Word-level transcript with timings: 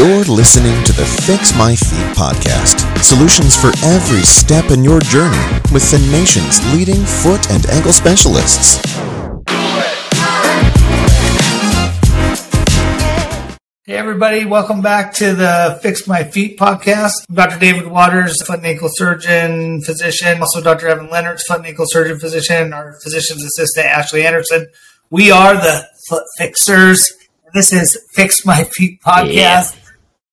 You're 0.00 0.24
listening 0.24 0.82
to 0.84 0.92
the 0.94 1.04
Fix 1.04 1.54
My 1.58 1.76
Feet 1.76 2.16
podcast. 2.16 3.04
Solutions 3.04 3.54
for 3.54 3.70
every 3.84 4.22
step 4.22 4.70
in 4.70 4.82
your 4.82 4.98
journey 4.98 5.36
with 5.74 5.90
the 5.90 5.98
nation's 6.10 6.56
leading 6.72 7.04
foot 7.04 7.50
and 7.50 7.66
ankle 7.66 7.92
specialists. 7.92 8.80
Hey 13.84 13.98
everybody, 13.98 14.46
welcome 14.46 14.80
back 14.80 15.12
to 15.16 15.34
the 15.34 15.78
Fix 15.82 16.06
My 16.06 16.24
Feet 16.24 16.58
podcast. 16.58 17.12
I'm 17.28 17.34
Dr. 17.34 17.58
David 17.58 17.86
Waters, 17.86 18.42
foot 18.42 18.60
and 18.60 18.66
ankle 18.66 18.88
surgeon, 18.90 19.82
physician, 19.82 20.40
also 20.40 20.62
Dr. 20.62 20.88
Evan 20.88 21.10
Leonard, 21.10 21.40
foot 21.46 21.58
and 21.58 21.66
ankle 21.66 21.84
surgeon, 21.86 22.18
physician, 22.18 22.72
our 22.72 22.98
physician's 23.02 23.44
assistant, 23.44 23.84
Ashley 23.84 24.24
Anderson. 24.24 24.66
We 25.10 25.30
are 25.30 25.56
the 25.56 25.86
foot 26.08 26.24
fixers. 26.38 27.06
This 27.52 27.70
is 27.74 27.98
Fix 28.14 28.46
My 28.46 28.64
Feet 28.64 29.02
podcast. 29.02 29.34
Yeah. 29.34 29.70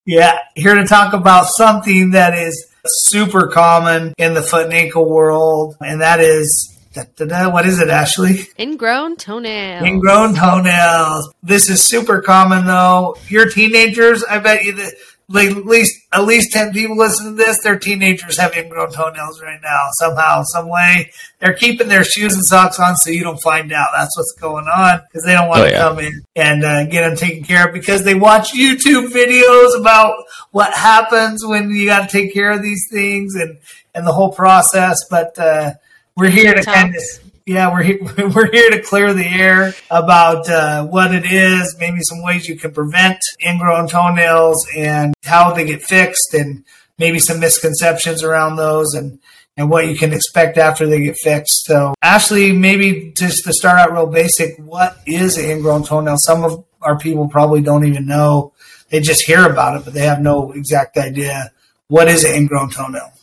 Yeah, 0.07 0.39
here 0.55 0.73
to 0.73 0.85
talk 0.85 1.13
about 1.13 1.45
something 1.55 2.11
that 2.11 2.33
is 2.33 2.67
super 2.85 3.47
common 3.47 4.13
in 4.17 4.33
the 4.33 4.41
foot 4.41 4.65
and 4.65 4.73
ankle 4.73 5.07
world, 5.07 5.75
and 5.81 6.01
that 6.01 6.19
is 6.19 6.73
Da, 6.93 7.03
da, 7.15 7.25
da. 7.25 7.49
What 7.51 7.67
is 7.67 7.79
it, 7.79 7.89
Ashley? 7.89 8.47
Ingrown 8.57 9.17
toenails. 9.17 9.85
Ingrown 9.85 10.33
toenails. 10.33 11.31
This 11.43 11.69
is 11.69 11.83
super 11.83 12.23
common, 12.23 12.65
though. 12.65 13.15
Your 13.27 13.47
teenagers, 13.47 14.23
I 14.23 14.39
bet 14.39 14.63
you 14.63 14.71
that 14.71 14.93
like 15.29 15.49
at 15.49 15.65
least 15.65 15.93
at 16.13 16.23
least 16.25 16.51
ten 16.53 16.71
people 16.71 16.95
listen 16.97 17.25
to 17.25 17.31
this. 17.33 17.57
Their 17.61 17.77
teenagers 17.77 18.37
have 18.37 18.55
ingrown 18.55 18.91
toenails 18.93 19.41
right 19.41 19.59
now. 19.61 19.87
Somehow, 19.99 20.43
some 20.43 20.69
way, 20.69 21.11
they're 21.39 21.53
keeping 21.53 21.89
their 21.89 22.05
shoes 22.05 22.33
and 22.33 22.45
socks 22.45 22.79
on 22.79 22.95
so 22.95 23.09
you 23.09 23.23
don't 23.23 23.41
find 23.41 23.73
out. 23.73 23.89
That's 23.95 24.15
what's 24.17 24.33
going 24.39 24.67
on 24.67 25.01
because 25.01 25.25
they 25.25 25.33
don't 25.33 25.49
want 25.49 25.61
Oh, 25.61 25.65
to 25.65 25.71
yeah. 25.71 25.79
come 25.79 25.99
in 25.99 26.21
and 26.37 26.63
uh, 26.63 26.85
get 26.85 27.01
them 27.07 27.17
taken 27.17 27.43
care 27.43 27.67
of 27.67 27.73
because 27.73 28.03
they 28.05 28.15
watch 28.15 28.53
YouTube 28.53 29.09
videos 29.09 29.77
about 29.77 30.13
what 30.51 30.73
happens 30.73 31.45
when 31.45 31.69
you 31.71 31.87
got 31.87 32.09
to 32.09 32.17
take 32.17 32.33
care 32.33 32.51
of 32.51 32.61
these 32.61 32.87
things 32.89 33.35
and 33.35 33.57
and 33.93 34.07
the 34.07 34.13
whole 34.13 34.31
process. 34.31 34.97
But 35.09 35.37
uh, 35.37 35.73
we're 36.15 36.29
here 36.29 36.53
to 36.53 36.61
TikToks. 36.61 36.73
kind 36.73 36.95
of 36.95 37.01
yeah, 37.47 37.71
we're 37.71 37.81
here, 37.81 37.99
we're 38.35 38.51
here 38.51 38.69
to 38.71 38.81
clear 38.81 39.13
the 39.13 39.25
air 39.25 39.73
about 39.89 40.49
uh, 40.49 40.85
what 40.85 41.15
it 41.15 41.25
is, 41.25 41.77
maybe 41.79 41.99
some 42.01 42.21
ways 42.21 42.47
you 42.47 42.57
can 42.57 42.71
prevent 42.71 43.19
ingrown 43.43 43.87
toenails 43.87 44.67
and 44.75 45.13
how 45.23 45.53
they 45.53 45.65
get 45.65 45.81
fixed, 45.81 46.33
and 46.33 46.65
maybe 46.99 47.19
some 47.19 47.39
misconceptions 47.39 48.21
around 48.21 48.57
those, 48.57 48.93
and 48.93 49.19
and 49.55 49.71
what 49.71 49.87
you 49.87 49.95
can 49.95 50.13
expect 50.13 50.57
after 50.57 50.85
they 50.85 51.01
get 51.01 51.15
fixed. 51.23 51.63
So, 51.65 51.95
Ashley, 52.03 52.51
maybe 52.51 53.13
just 53.17 53.43
to 53.45 53.53
start 53.53 53.79
out 53.79 53.91
real 53.91 54.05
basic, 54.05 54.57
what 54.59 54.97
is 55.07 55.37
an 55.37 55.49
ingrown 55.49 55.83
toenail? 55.83 56.17
Some 56.19 56.43
of 56.43 56.63
our 56.81 56.99
people 56.99 57.29
probably 57.29 57.61
don't 57.61 57.85
even 57.85 58.05
know; 58.05 58.53
they 58.89 58.99
just 58.99 59.25
hear 59.25 59.49
about 59.49 59.79
it, 59.79 59.85
but 59.85 59.93
they 59.93 60.05
have 60.05 60.19
no 60.19 60.51
exact 60.51 60.97
idea 60.97 61.53
what 61.87 62.09
is 62.09 62.25
an 62.25 62.35
ingrown 62.35 62.71
toenail. 62.71 63.13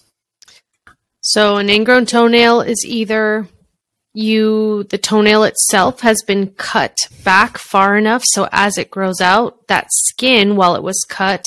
So 1.21 1.57
an 1.57 1.69
ingrown 1.69 2.07
toenail 2.07 2.63
is 2.63 2.85
either 2.87 3.49
you 4.15 4.85
the 4.85 4.99
toenail 4.99 5.43
itself 5.43 6.01
has 6.01 6.23
been 6.27 6.51
cut 6.53 6.97
back 7.25 7.59
far 7.59 7.99
enough 7.99 8.23
so 8.25 8.49
as 8.53 8.79
it 8.79 8.91
grows 8.91 9.21
out, 9.21 9.67
that 9.67 9.89
skin 9.91 10.57
while 10.57 10.77
it 10.77 10.83
was 10.83 11.05
cut 11.09 11.45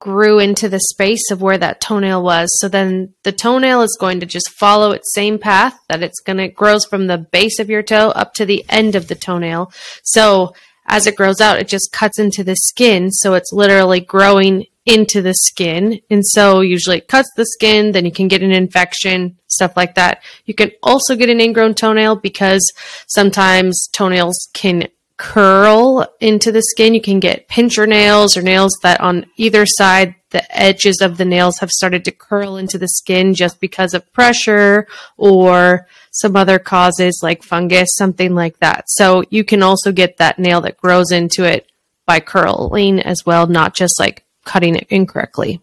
grew 0.00 0.40
into 0.40 0.68
the 0.68 0.80
space 0.80 1.30
of 1.30 1.40
where 1.40 1.56
that 1.56 1.80
toenail 1.80 2.24
was. 2.24 2.48
So 2.58 2.68
then 2.68 3.14
the 3.22 3.30
toenail 3.30 3.82
is 3.82 3.96
going 4.00 4.18
to 4.18 4.26
just 4.26 4.50
follow 4.50 4.90
its 4.90 5.14
same 5.14 5.38
path 5.38 5.78
that 5.88 6.02
it's 6.02 6.18
going 6.18 6.38
to 6.38 6.48
grows 6.48 6.84
from 6.84 7.06
the 7.06 7.18
base 7.18 7.60
of 7.60 7.70
your 7.70 7.84
toe 7.84 8.08
up 8.08 8.34
to 8.34 8.44
the 8.44 8.64
end 8.68 8.96
of 8.96 9.06
the 9.06 9.14
toenail. 9.14 9.72
So 10.02 10.54
as 10.88 11.06
it 11.06 11.14
grows 11.14 11.40
out, 11.40 11.60
it 11.60 11.68
just 11.68 11.92
cuts 11.92 12.18
into 12.18 12.42
the 12.42 12.56
skin. 12.56 13.12
So 13.12 13.34
it's 13.34 13.52
literally 13.52 14.00
growing 14.00 14.66
into 14.84 15.22
the 15.22 15.34
skin. 15.34 16.00
And 16.10 16.26
so 16.26 16.62
usually 16.62 16.98
it 16.98 17.06
cuts 17.06 17.30
the 17.36 17.46
skin, 17.46 17.92
then 17.92 18.04
you 18.04 18.10
can 18.10 18.26
get 18.26 18.42
an 18.42 18.50
infection, 18.50 19.38
stuff 19.52 19.76
like 19.76 19.94
that. 19.94 20.22
You 20.44 20.54
can 20.54 20.72
also 20.82 21.16
get 21.16 21.30
an 21.30 21.40
ingrown 21.40 21.74
toenail 21.74 22.16
because 22.16 22.66
sometimes 23.06 23.88
toenails 23.92 24.48
can 24.52 24.88
curl 25.16 26.06
into 26.20 26.50
the 26.50 26.62
skin. 26.62 26.94
You 26.94 27.00
can 27.00 27.20
get 27.20 27.46
pincher 27.46 27.86
nails 27.86 28.36
or 28.36 28.42
nails 28.42 28.72
that 28.82 29.00
on 29.00 29.26
either 29.36 29.64
side, 29.66 30.16
the 30.30 30.44
edges 30.56 31.00
of 31.00 31.16
the 31.16 31.24
nails 31.24 31.58
have 31.58 31.70
started 31.70 32.04
to 32.06 32.10
curl 32.10 32.56
into 32.56 32.78
the 32.78 32.88
skin 32.88 33.34
just 33.34 33.60
because 33.60 33.94
of 33.94 34.12
pressure 34.12 34.88
or 35.16 35.86
some 36.10 36.34
other 36.34 36.58
causes 36.58 37.20
like 37.22 37.42
fungus, 37.42 37.88
something 37.96 38.34
like 38.34 38.58
that. 38.58 38.84
So 38.88 39.22
you 39.30 39.44
can 39.44 39.62
also 39.62 39.92
get 39.92 40.16
that 40.16 40.38
nail 40.38 40.60
that 40.62 40.78
grows 40.78 41.12
into 41.12 41.44
it 41.44 41.70
by 42.06 42.18
curling 42.18 42.98
as 42.98 43.24
well, 43.24 43.46
not 43.46 43.74
just 43.74 44.00
like 44.00 44.24
cutting 44.44 44.74
it 44.74 44.86
incorrectly. 44.90 45.60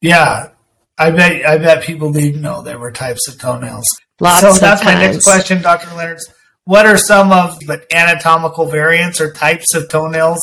Yeah, 0.00 0.50
I 0.98 1.10
bet 1.10 1.46
I 1.46 1.58
bet 1.58 1.84
people 1.84 2.12
didn't 2.12 2.40
know 2.40 2.62
there 2.62 2.78
were 2.78 2.92
types 2.92 3.28
of 3.28 3.38
toenails. 3.38 3.84
Lots 4.20 4.40
so 4.40 4.50
of 4.50 4.60
that's 4.60 4.84
my 4.84 4.94
next 4.94 5.24
question, 5.24 5.60
Dr. 5.60 5.94
Leonard. 5.94 6.20
What 6.64 6.86
are 6.86 6.96
some 6.96 7.32
of 7.32 7.60
the 7.60 7.84
anatomical 7.94 8.66
variants 8.66 9.20
or 9.20 9.32
types 9.32 9.74
of 9.74 9.88
toenails 9.88 10.40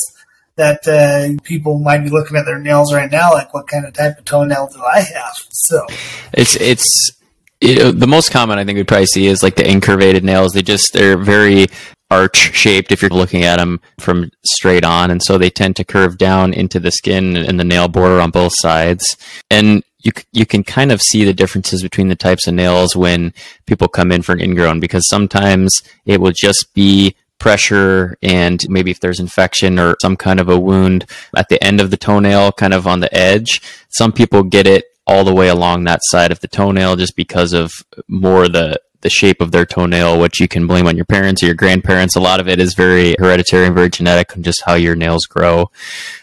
that 0.56 0.88
uh, 0.88 1.42
people 1.44 1.80
might 1.80 2.04
be 2.04 2.10
looking 2.10 2.38
at 2.38 2.46
their 2.46 2.60
nails 2.60 2.94
right 2.94 3.12
now? 3.12 3.34
Like, 3.34 3.54
what 3.54 3.68
kind 3.68 3.86
of 3.86 3.94
type 3.94 4.20
of 4.20 4.26
toenail 4.26 4.70
do 4.72 4.82
I 4.84 5.02
have? 5.02 5.34
So, 5.52 5.86
It's 6.34 6.56
it's 6.58 7.12
it, 7.60 8.00
the 8.00 8.08
most 8.08 8.32
common 8.32 8.60
I 8.60 8.64
think 8.64 8.78
we'd 8.78 8.88
probably 8.88 9.08
see 9.08 9.26
is 9.26 9.42
like 9.42 9.56
the 9.56 9.64
incurvated 9.64 10.24
nails. 10.24 10.54
They 10.54 10.62
just 10.62 10.94
they're 10.94 11.18
very 11.18 11.68
arch 12.12 12.54
shaped 12.54 12.92
if 12.92 13.02
you're 13.02 13.10
looking 13.10 13.44
at 13.44 13.58
them 13.58 13.82
from 14.00 14.30
straight 14.46 14.86
on, 14.86 15.10
and 15.10 15.22
so 15.24 15.38
they 15.38 15.50
tend 15.50 15.76
to 15.78 15.84
curve 15.84 16.18
down 16.20 16.54
into 16.54 16.80
the 16.80 16.92
skin 16.92 17.36
and 17.36 17.60
the 17.60 17.64
nail 17.64 17.88
border 17.88 18.22
on 18.22 18.30
both 18.30 18.54
sides. 18.56 19.18
And 19.50 19.84
you 20.04 20.12
you 20.32 20.46
can 20.46 20.64
kind 20.64 20.92
of 20.92 21.02
see 21.02 21.24
the 21.24 21.34
differences 21.34 21.82
between 21.82 22.10
the 22.10 22.16
types 22.16 22.46
of 22.48 22.54
nails 22.54 22.96
when 22.96 23.34
people 23.66 23.88
come 23.88 24.12
in 24.12 24.22
for 24.22 24.34
an 24.34 24.42
ingrown 24.42 24.80
because 24.80 25.08
sometimes 25.10 25.82
it 26.06 26.22
will 26.22 26.34
just 26.34 26.74
be 26.74 27.16
pressure 27.40 28.18
and 28.22 28.64
maybe 28.70 28.92
if 28.92 29.02
there's 29.02 29.20
infection 29.20 29.78
or 29.78 29.98
some 30.02 30.16
kind 30.16 30.40
of 30.40 30.48
a 30.48 30.58
wound 30.58 31.06
at 31.36 31.50
the 31.50 31.62
end 31.62 31.82
of 31.82 31.92
the 31.92 31.98
toenail 31.98 32.54
kind 32.54 32.74
of 32.74 32.88
on 32.88 33.02
the 33.02 33.14
edge. 33.14 33.62
Some 33.90 34.14
people 34.14 34.44
get 34.44 34.68
it 34.68 34.86
all 35.06 35.26
the 35.26 35.34
way 35.34 35.50
along 35.50 35.84
that 35.84 36.00
side 36.04 36.32
of 36.32 36.40
the 36.40 36.48
toenail 36.48 36.96
just 36.96 37.16
because 37.16 37.52
of 37.54 37.84
more 38.08 38.48
the 38.48 38.80
the 39.02 39.10
shape 39.10 39.42
of 39.42 39.52
their 39.52 39.66
toenail 39.66 40.18
which 40.18 40.40
you 40.40 40.48
can 40.48 40.66
blame 40.66 40.88
on 40.88 40.96
your 40.96 41.04
parents 41.04 41.44
or 41.44 41.48
your 41.48 41.56
grandparents. 41.56 42.16
A 42.16 42.22
lot 42.22 42.40
of 42.40 42.48
it 42.48 42.62
is 42.62 42.74
very 42.74 43.16
hereditary 43.20 43.66
and 43.66 43.76
very 43.76 43.90
genetic 43.90 44.34
and 44.34 44.46
just 44.46 44.62
how 44.66 44.76
your 44.76 44.96
nails 44.96 45.26
grow. 45.26 45.70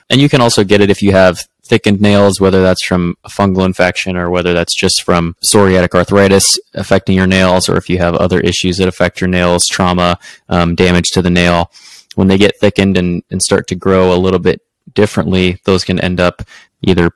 And 0.09 0.21
you 0.21 0.31
can 0.31 0.41
also 0.41 0.65
get 0.65 0.81
it 0.81 0.91
if 0.91 1.03
you 1.03 1.13
have 1.13 1.47
thickened 1.71 2.01
nails, 2.01 2.41
whether 2.41 2.61
that's 2.61 2.85
from 2.85 3.15
a 3.25 3.29
fungal 3.29 3.65
infection 3.65 4.17
or 4.17 4.29
whether 4.29 4.53
that's 4.53 4.75
just 4.79 5.03
from 5.03 5.37
psoriatic 5.43 5.95
arthritis 5.95 6.59
affecting 6.75 7.17
your 7.17 7.29
nails, 7.29 7.69
or 7.69 7.77
if 7.77 7.89
you 7.89 7.99
have 7.99 8.15
other 8.17 8.41
issues 8.41 8.77
that 8.77 8.89
affect 8.89 9.21
your 9.21 9.29
nails, 9.29 9.67
trauma, 9.71 10.19
um, 10.49 10.75
damage 10.75 11.11
to 11.13 11.23
the 11.23 11.31
nail. 11.31 11.71
When 12.17 12.27
they 12.27 12.37
get 12.37 12.59
thickened 12.59 12.99
and, 12.99 13.23
and 13.31 13.41
start 13.41 13.69
to 13.69 13.77
grow 13.77 14.13
a 14.13 14.19
little 14.19 14.41
bit 14.41 14.61
differently, 14.93 15.61
those 15.65 15.85
can 15.85 16.01
end 16.01 16.19
up 16.19 16.43
either 16.83 17.13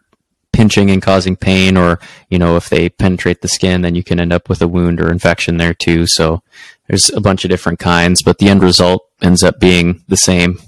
pinching 0.53 0.89
and 0.89 1.03
causing 1.03 1.35
pain, 1.35 1.77
or, 1.77 1.99
you 2.31 2.39
know, 2.39 2.55
if 2.55 2.69
they 2.69 2.89
penetrate 2.89 3.41
the 3.43 3.49
skin, 3.49 3.83
then 3.83 3.97
you 3.97 4.05
can 4.05 4.21
end 4.21 4.33
up 4.33 4.49
with 4.49 4.63
a 4.63 4.69
wound 4.69 5.01
or 5.01 5.11
infection 5.11 5.57
there 5.57 5.75
too. 5.75 6.07
So 6.07 6.43
there's 6.87 7.11
a 7.11 7.21
bunch 7.21 7.45
of 7.45 7.51
different 7.51 7.81
kinds, 7.81 8.23
but 8.23 8.39
the 8.39 8.49
end 8.49 8.63
result 8.63 9.05
ends 9.21 9.43
up 9.43 9.59
being 9.59 10.05
the 10.07 10.17
same. 10.17 10.61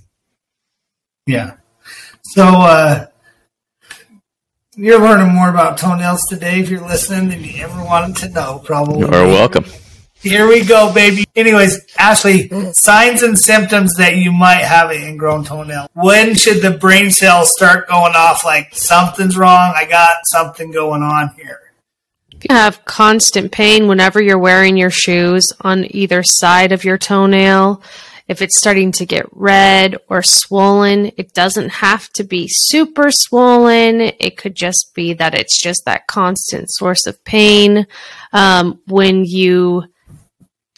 yeah. 1.24 1.54
So, 2.34 2.42
uh, 2.44 3.06
you're 4.76 5.00
learning 5.00 5.34
more 5.34 5.48
about 5.48 5.78
toenails 5.78 6.22
today 6.28 6.60
if 6.60 6.68
you're 6.68 6.86
listening 6.86 7.30
than 7.30 7.42
you 7.42 7.64
ever 7.64 7.82
wanted 7.84 8.16
to 8.16 8.28
know, 8.28 8.60
probably. 8.64 9.00
You 9.00 9.06
are 9.06 9.26
welcome. 9.26 9.64
Here 10.20 10.46
we 10.46 10.64
go, 10.64 10.92
baby. 10.92 11.24
Anyways, 11.34 11.86
Ashley, 11.98 12.48
signs 12.72 13.22
and 13.22 13.38
symptoms 13.38 13.94
that 13.94 14.16
you 14.16 14.32
might 14.32 14.64
have 14.64 14.90
an 14.90 15.02
ingrown 15.02 15.44
toenail. 15.44 15.88
When 15.94 16.34
should 16.34 16.62
the 16.62 16.72
brain 16.72 17.10
cells 17.10 17.50
start 17.56 17.88
going 17.88 18.14
off 18.14 18.44
like 18.44 18.74
something's 18.74 19.36
wrong? 19.36 19.72
I 19.76 19.84
got 19.84 20.16
something 20.26 20.72
going 20.72 21.02
on 21.02 21.30
here. 21.36 21.60
If 22.32 22.44
you 22.50 22.54
have 22.56 22.84
constant 22.84 23.52
pain 23.52 23.88
whenever 23.88 24.20
you're 24.20 24.38
wearing 24.38 24.76
your 24.76 24.90
shoes 24.90 25.46
on 25.60 25.86
either 25.94 26.22
side 26.22 26.72
of 26.72 26.84
your 26.84 26.98
toenail, 26.98 27.82
if 28.28 28.42
it's 28.42 28.58
starting 28.58 28.92
to 28.92 29.06
get 29.06 29.26
red 29.32 29.96
or 30.08 30.22
swollen, 30.22 31.12
it 31.16 31.32
doesn't 31.32 31.68
have 31.68 32.08
to 32.14 32.24
be 32.24 32.48
super 32.48 33.10
swollen. 33.10 34.00
It 34.00 34.36
could 34.36 34.54
just 34.54 34.92
be 34.94 35.12
that 35.14 35.34
it's 35.34 35.60
just 35.60 35.84
that 35.84 36.06
constant 36.06 36.70
source 36.70 37.06
of 37.06 37.22
pain. 37.24 37.86
Um, 38.32 38.80
when 38.86 39.24
you 39.24 39.84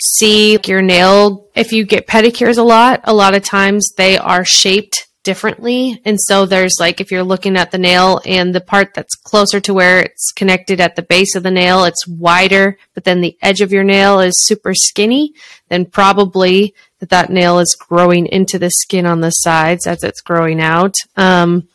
see 0.00 0.58
your 0.66 0.82
nail, 0.82 1.48
if 1.54 1.72
you 1.72 1.84
get 1.84 2.06
pedicures 2.06 2.58
a 2.58 2.62
lot, 2.62 3.00
a 3.04 3.14
lot 3.14 3.34
of 3.34 3.42
times 3.42 3.92
they 3.96 4.18
are 4.18 4.44
shaped 4.44 5.08
differently. 5.24 6.00
And 6.04 6.18
so 6.18 6.46
there's 6.46 6.76
like, 6.80 7.00
if 7.00 7.10
you're 7.10 7.22
looking 7.22 7.56
at 7.56 7.70
the 7.70 7.76
nail 7.76 8.20
and 8.24 8.54
the 8.54 8.62
part 8.62 8.94
that's 8.94 9.14
closer 9.14 9.60
to 9.60 9.74
where 9.74 10.00
it's 10.00 10.32
connected 10.32 10.80
at 10.80 10.96
the 10.96 11.02
base 11.02 11.34
of 11.34 11.42
the 11.42 11.50
nail, 11.50 11.84
it's 11.84 12.08
wider, 12.08 12.78
but 12.94 13.04
then 13.04 13.20
the 13.20 13.36
edge 13.42 13.60
of 13.60 13.72
your 13.72 13.84
nail 13.84 14.20
is 14.20 14.32
super 14.38 14.72
skinny, 14.74 15.34
then 15.68 15.84
probably 15.84 16.74
that 17.00 17.10
that 17.10 17.30
nail 17.30 17.58
is 17.58 17.76
growing 17.78 18.26
into 18.26 18.58
the 18.58 18.70
skin 18.70 19.06
on 19.06 19.20
the 19.20 19.30
sides 19.30 19.86
as 19.86 20.02
it's 20.02 20.20
growing 20.20 20.60
out. 20.60 20.96
Um, 21.16 21.68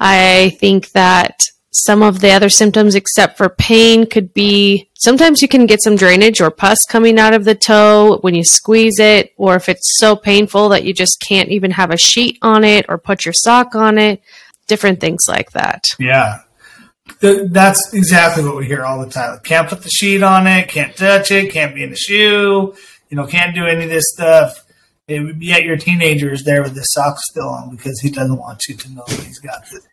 I 0.00 0.56
think 0.58 0.90
that 0.92 1.40
some 1.72 2.02
of 2.02 2.20
the 2.20 2.32
other 2.32 2.48
symptoms, 2.48 2.94
except 2.94 3.38
for 3.38 3.48
pain, 3.48 4.04
could 4.06 4.34
be 4.34 4.90
sometimes 4.94 5.40
you 5.40 5.48
can 5.48 5.64
get 5.64 5.82
some 5.82 5.96
drainage 5.96 6.40
or 6.40 6.50
pus 6.50 6.84
coming 6.86 7.18
out 7.18 7.34
of 7.34 7.44
the 7.44 7.54
toe 7.54 8.18
when 8.20 8.34
you 8.34 8.44
squeeze 8.44 8.98
it, 8.98 9.32
or 9.36 9.54
if 9.56 9.68
it's 9.68 9.98
so 9.98 10.14
painful 10.14 10.68
that 10.68 10.84
you 10.84 10.92
just 10.92 11.22
can't 11.26 11.48
even 11.48 11.70
have 11.70 11.90
a 11.90 11.96
sheet 11.96 12.38
on 12.42 12.62
it 12.62 12.84
or 12.88 12.98
put 12.98 13.24
your 13.24 13.32
sock 13.32 13.74
on 13.74 13.96
it, 13.96 14.20
different 14.66 15.00
things 15.00 15.22
like 15.28 15.52
that. 15.52 15.84
Yeah. 15.98 16.40
That's 17.20 17.94
exactly 17.94 18.44
what 18.44 18.56
we 18.56 18.66
hear 18.66 18.84
all 18.84 19.04
the 19.04 19.10
time. 19.10 19.38
Can't 19.44 19.68
put 19.68 19.82
the 19.82 19.88
sheet 19.88 20.22
on 20.22 20.46
it, 20.46 20.68
can't 20.68 20.94
touch 20.96 21.30
it, 21.30 21.52
can't 21.52 21.74
be 21.74 21.84
in 21.84 21.90
the 21.90 21.96
shoe, 21.96 22.74
you 23.12 23.16
know, 23.16 23.26
can't 23.26 23.54
do 23.54 23.66
any 23.66 23.84
of 23.84 23.90
this 23.90 24.10
stuff. 24.10 24.64
It 25.06 25.20
would 25.20 25.38
be 25.38 25.46
yet 25.46 25.64
your 25.64 25.76
teenager 25.76 26.32
is 26.32 26.44
there 26.44 26.62
with 26.62 26.74
his 26.74 26.90
socks 26.94 27.20
still 27.30 27.50
on 27.50 27.76
because 27.76 28.00
he 28.00 28.10
doesn't 28.10 28.38
want 28.38 28.62
you 28.66 28.74
to 28.74 28.90
know 28.90 29.04
that 29.06 29.20
he's 29.20 29.38
got 29.38 29.64
this 29.70 29.86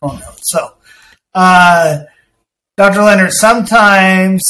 toenail. 0.00 0.34
So, 0.42 0.74
uh, 1.34 2.00
Dr. 2.76 3.02
Leonard, 3.02 3.30
sometimes 3.30 4.42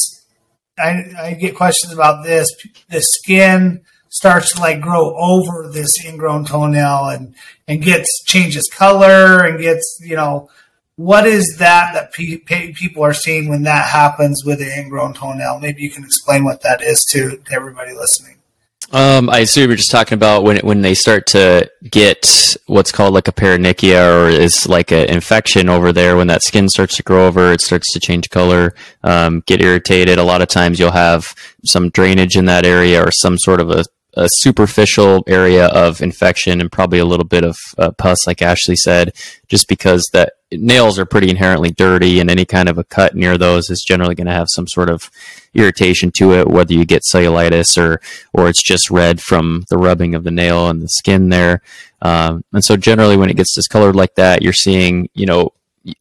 I, 0.79 1.05
I 1.19 1.35
get 1.35 1.55
questions 1.55 1.93
about 1.93 2.25
this. 2.25 2.49
The 2.89 3.03
skin 3.03 3.83
starts 4.09 4.55
to 4.55 4.61
like 4.61 4.81
grow 4.81 5.15
over 5.19 5.69
this 5.71 5.93
ingrown 6.07 6.47
toenail 6.47 7.09
and, 7.09 7.35
and 7.69 7.83
gets 7.83 8.25
changes 8.25 8.71
color 8.73 9.45
and 9.45 9.61
gets, 9.61 9.99
you 10.01 10.17
know, 10.17 10.49
what 10.97 11.27
is 11.27 11.57
that 11.59 11.93
that 11.95 12.13
pe- 12.13 12.39
pe- 12.39 12.73
people 12.73 13.03
are 13.03 13.15
seeing 13.15 13.49
when 13.49 13.63
that 13.63 13.87
happens 13.87 14.45
with 14.45 14.61
an 14.61 14.69
ingrown 14.69 15.15
toenail? 15.15 15.59
Maybe 15.61 15.83
you 15.83 15.91
can 15.91 16.05
explain 16.05 16.45
what 16.45 16.63
that 16.63 16.83
is 16.83 17.05
to, 17.11 17.37
to 17.37 17.53
everybody 17.53 17.93
listening. 17.93 18.39
Um, 18.93 19.29
I 19.29 19.41
assume 19.41 19.71
you're 19.71 19.77
just 19.77 19.91
talking 19.91 20.15
about 20.15 20.45
when 20.45 20.59
when 20.59 20.83
they 20.83 20.95
start 20.95 21.27
to 21.29 21.69
get 21.91 22.57
what's 22.67 22.93
called 22.93 23.15
like 23.15 23.27
a 23.29 23.33
paronychia 23.33 24.27
or 24.27 24.29
is 24.29 24.69
like 24.69 24.93
an 24.93 25.11
infection 25.11 25.69
over 25.69 25.91
there. 25.91 26.17
When 26.17 26.29
that 26.29 26.43
skin 26.43 26.69
starts 26.69 26.97
to 26.99 27.03
grow 27.03 27.27
over, 27.27 27.51
it 27.51 27.61
starts 27.61 27.93
to 27.93 28.01
change 28.01 28.31
color, 28.31 28.75
um, 29.03 29.43
get 29.47 29.63
irritated. 29.63 30.19
A 30.19 30.23
lot 30.23 30.43
of 30.43 30.49
times 30.49 30.79
you'll 30.79 30.93
have 30.93 31.35
some 31.65 31.91
drainage 31.91 32.37
in 32.37 32.45
that 32.45 32.67
area 32.67 33.03
or 33.03 33.11
some 33.11 33.39
sort 33.39 33.61
of 33.61 33.71
a, 33.71 33.85
a 34.17 34.29
superficial 34.29 35.25
area 35.27 35.67
of 35.67 36.01
infection 36.01 36.61
and 36.61 36.71
probably 36.71 36.99
a 36.99 37.05
little 37.05 37.27
bit 37.27 37.45
of 37.45 37.57
uh, 37.79 37.91
pus, 37.91 38.27
like 38.27 38.43
Ashley 38.43 38.77
said, 38.77 39.13
just 39.49 39.69
because 39.69 40.09
that 40.13 40.35
nails 40.53 40.99
are 40.99 41.05
pretty 41.05 41.31
inherently 41.31 41.71
dirty, 41.71 42.21
and 42.21 42.31
any 42.31 42.45
kind 42.45 42.69
of 42.69 42.79
a 42.79 42.85
cut 42.85 43.15
near 43.15 43.37
those 43.37 43.71
is 43.71 43.85
generally 43.87 44.15
going 44.15 44.27
to 44.27 44.33
have 44.33 44.47
some 44.51 44.67
sort 44.69 44.91
of 44.91 45.11
irritation 45.55 46.11
to 46.17 46.33
it, 46.33 46.49
whether 46.49 46.73
you 46.73 46.85
get 46.85 47.03
cellulitis 47.03 47.77
or 47.77 48.01
or 48.33 48.49
it's 48.49 48.63
just 48.63 48.91
red 48.91 49.21
from 49.21 49.65
the 49.71 49.79
rubbing 49.79 50.15
of 50.15 50.25
the 50.25 50.31
nail 50.31 50.69
and 50.69 50.83
the 50.83 50.89
skin 50.89 51.29
there. 51.29 51.63
Um, 52.03 52.45
and 52.53 52.65
so, 52.65 52.77
generally, 52.77 53.17
when 53.17 53.31
it 53.31 53.37
gets 53.37 53.55
discolored 53.55 53.97
like 53.97 54.15
that, 54.17 54.43
you're 54.43 54.53
seeing, 54.53 55.09
you 55.15 55.27
know, 55.27 55.53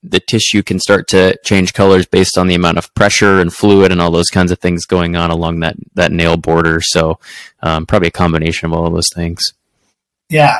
the 0.01 0.19
tissue 0.19 0.63
can 0.63 0.79
start 0.79 1.07
to 1.09 1.37
change 1.43 1.73
colors 1.73 2.05
based 2.05 2.37
on 2.37 2.47
the 2.47 2.55
amount 2.55 2.77
of 2.77 2.93
pressure 2.95 3.39
and 3.39 3.53
fluid 3.53 3.91
and 3.91 4.01
all 4.01 4.11
those 4.11 4.29
kinds 4.29 4.51
of 4.51 4.59
things 4.59 4.85
going 4.85 5.15
on 5.15 5.29
along 5.29 5.59
that 5.59 5.75
that 5.95 6.11
nail 6.11 6.37
border. 6.37 6.79
So, 6.81 7.19
um, 7.61 7.85
probably 7.85 8.07
a 8.07 8.11
combination 8.11 8.67
of 8.67 8.73
all 8.73 8.87
of 8.87 8.93
those 8.93 9.09
things. 9.13 9.41
Yeah, 10.29 10.59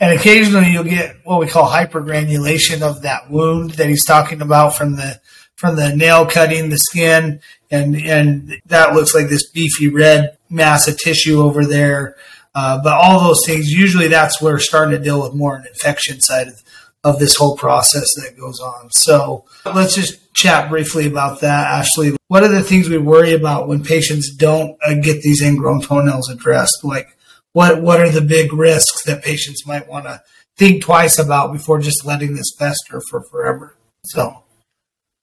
and 0.00 0.18
occasionally 0.18 0.70
you'll 0.70 0.84
get 0.84 1.16
what 1.24 1.40
we 1.40 1.46
call 1.46 1.70
hypergranulation 1.70 2.82
of 2.82 3.02
that 3.02 3.30
wound 3.30 3.72
that 3.72 3.88
he's 3.88 4.04
talking 4.04 4.40
about 4.40 4.76
from 4.76 4.96
the 4.96 5.20
from 5.54 5.76
the 5.76 5.94
nail 5.94 6.24
cutting 6.26 6.70
the 6.70 6.78
skin 6.78 7.40
and 7.70 7.94
and 7.94 8.60
that 8.66 8.94
looks 8.94 9.14
like 9.14 9.28
this 9.28 9.50
beefy 9.50 9.88
red 9.88 10.36
mass 10.48 10.88
of 10.88 10.98
tissue 10.98 11.42
over 11.42 11.66
there 11.66 12.16
uh, 12.54 12.80
but 12.82 12.94
all 12.94 13.20
those 13.20 13.44
things 13.46 13.70
usually 13.70 14.08
that's 14.08 14.40
where 14.40 14.54
we're 14.54 14.58
starting 14.58 14.96
to 14.96 15.04
deal 15.04 15.22
with 15.22 15.34
more 15.34 15.56
an 15.56 15.66
infection 15.66 16.20
side 16.20 16.48
of, 16.48 16.62
of 17.02 17.18
this 17.18 17.36
whole 17.36 17.56
process 17.56 18.06
that 18.16 18.38
goes 18.38 18.60
on. 18.60 18.90
So 18.90 19.44
let's 19.64 19.94
just 19.94 20.32
chat 20.34 20.68
briefly 20.68 21.06
about 21.06 21.40
that 21.40 21.66
ashley. 21.66 22.16
What 22.28 22.42
are 22.42 22.48
the 22.48 22.62
things 22.62 22.88
we 22.88 22.98
worry 22.98 23.32
about 23.32 23.68
when 23.68 23.82
patients 23.82 24.34
don't 24.34 24.76
uh, 24.84 24.94
get 24.94 25.22
these 25.22 25.42
ingrown 25.42 25.82
toenails 25.82 26.28
addressed? 26.28 26.84
Like 26.84 27.16
what 27.52 27.82
what 27.82 28.00
are 28.00 28.10
the 28.10 28.20
big 28.20 28.52
risks 28.52 29.02
that 29.04 29.24
patients 29.24 29.66
might 29.66 29.88
want 29.88 30.04
to 30.04 30.22
think 30.56 30.82
twice 30.82 31.18
about 31.18 31.52
before 31.52 31.80
just 31.80 32.04
letting 32.04 32.34
this 32.34 32.54
fester 32.58 33.00
for 33.10 33.22
forever? 33.22 33.76
So, 34.04 34.44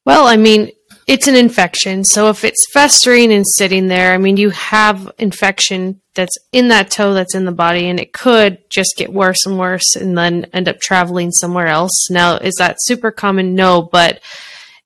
well, 0.05 0.27
I 0.27 0.37
mean, 0.37 0.71
it's 1.07 1.27
an 1.27 1.35
infection. 1.35 2.03
So 2.03 2.27
if 2.29 2.43
it's 2.43 2.69
festering 2.71 3.31
and 3.31 3.45
sitting 3.47 3.87
there, 3.87 4.13
I 4.13 4.17
mean, 4.17 4.35
you 4.35 4.49
have 4.49 5.09
infection 5.17 6.01
that's 6.15 6.37
in 6.51 6.67
that 6.67 6.91
toe 6.91 7.13
that's 7.13 7.33
in 7.33 7.45
the 7.45 7.51
body, 7.53 7.87
and 7.87 7.99
it 7.99 8.11
could 8.11 8.69
just 8.69 8.95
get 8.97 9.13
worse 9.13 9.45
and 9.45 9.57
worse 9.57 9.95
and 9.95 10.17
then 10.17 10.47
end 10.51 10.67
up 10.67 10.81
traveling 10.81 11.31
somewhere 11.31 11.67
else. 11.67 12.09
Now, 12.09 12.35
is 12.35 12.55
that 12.55 12.77
super 12.81 13.11
common? 13.11 13.55
No, 13.55 13.81
but 13.81 14.19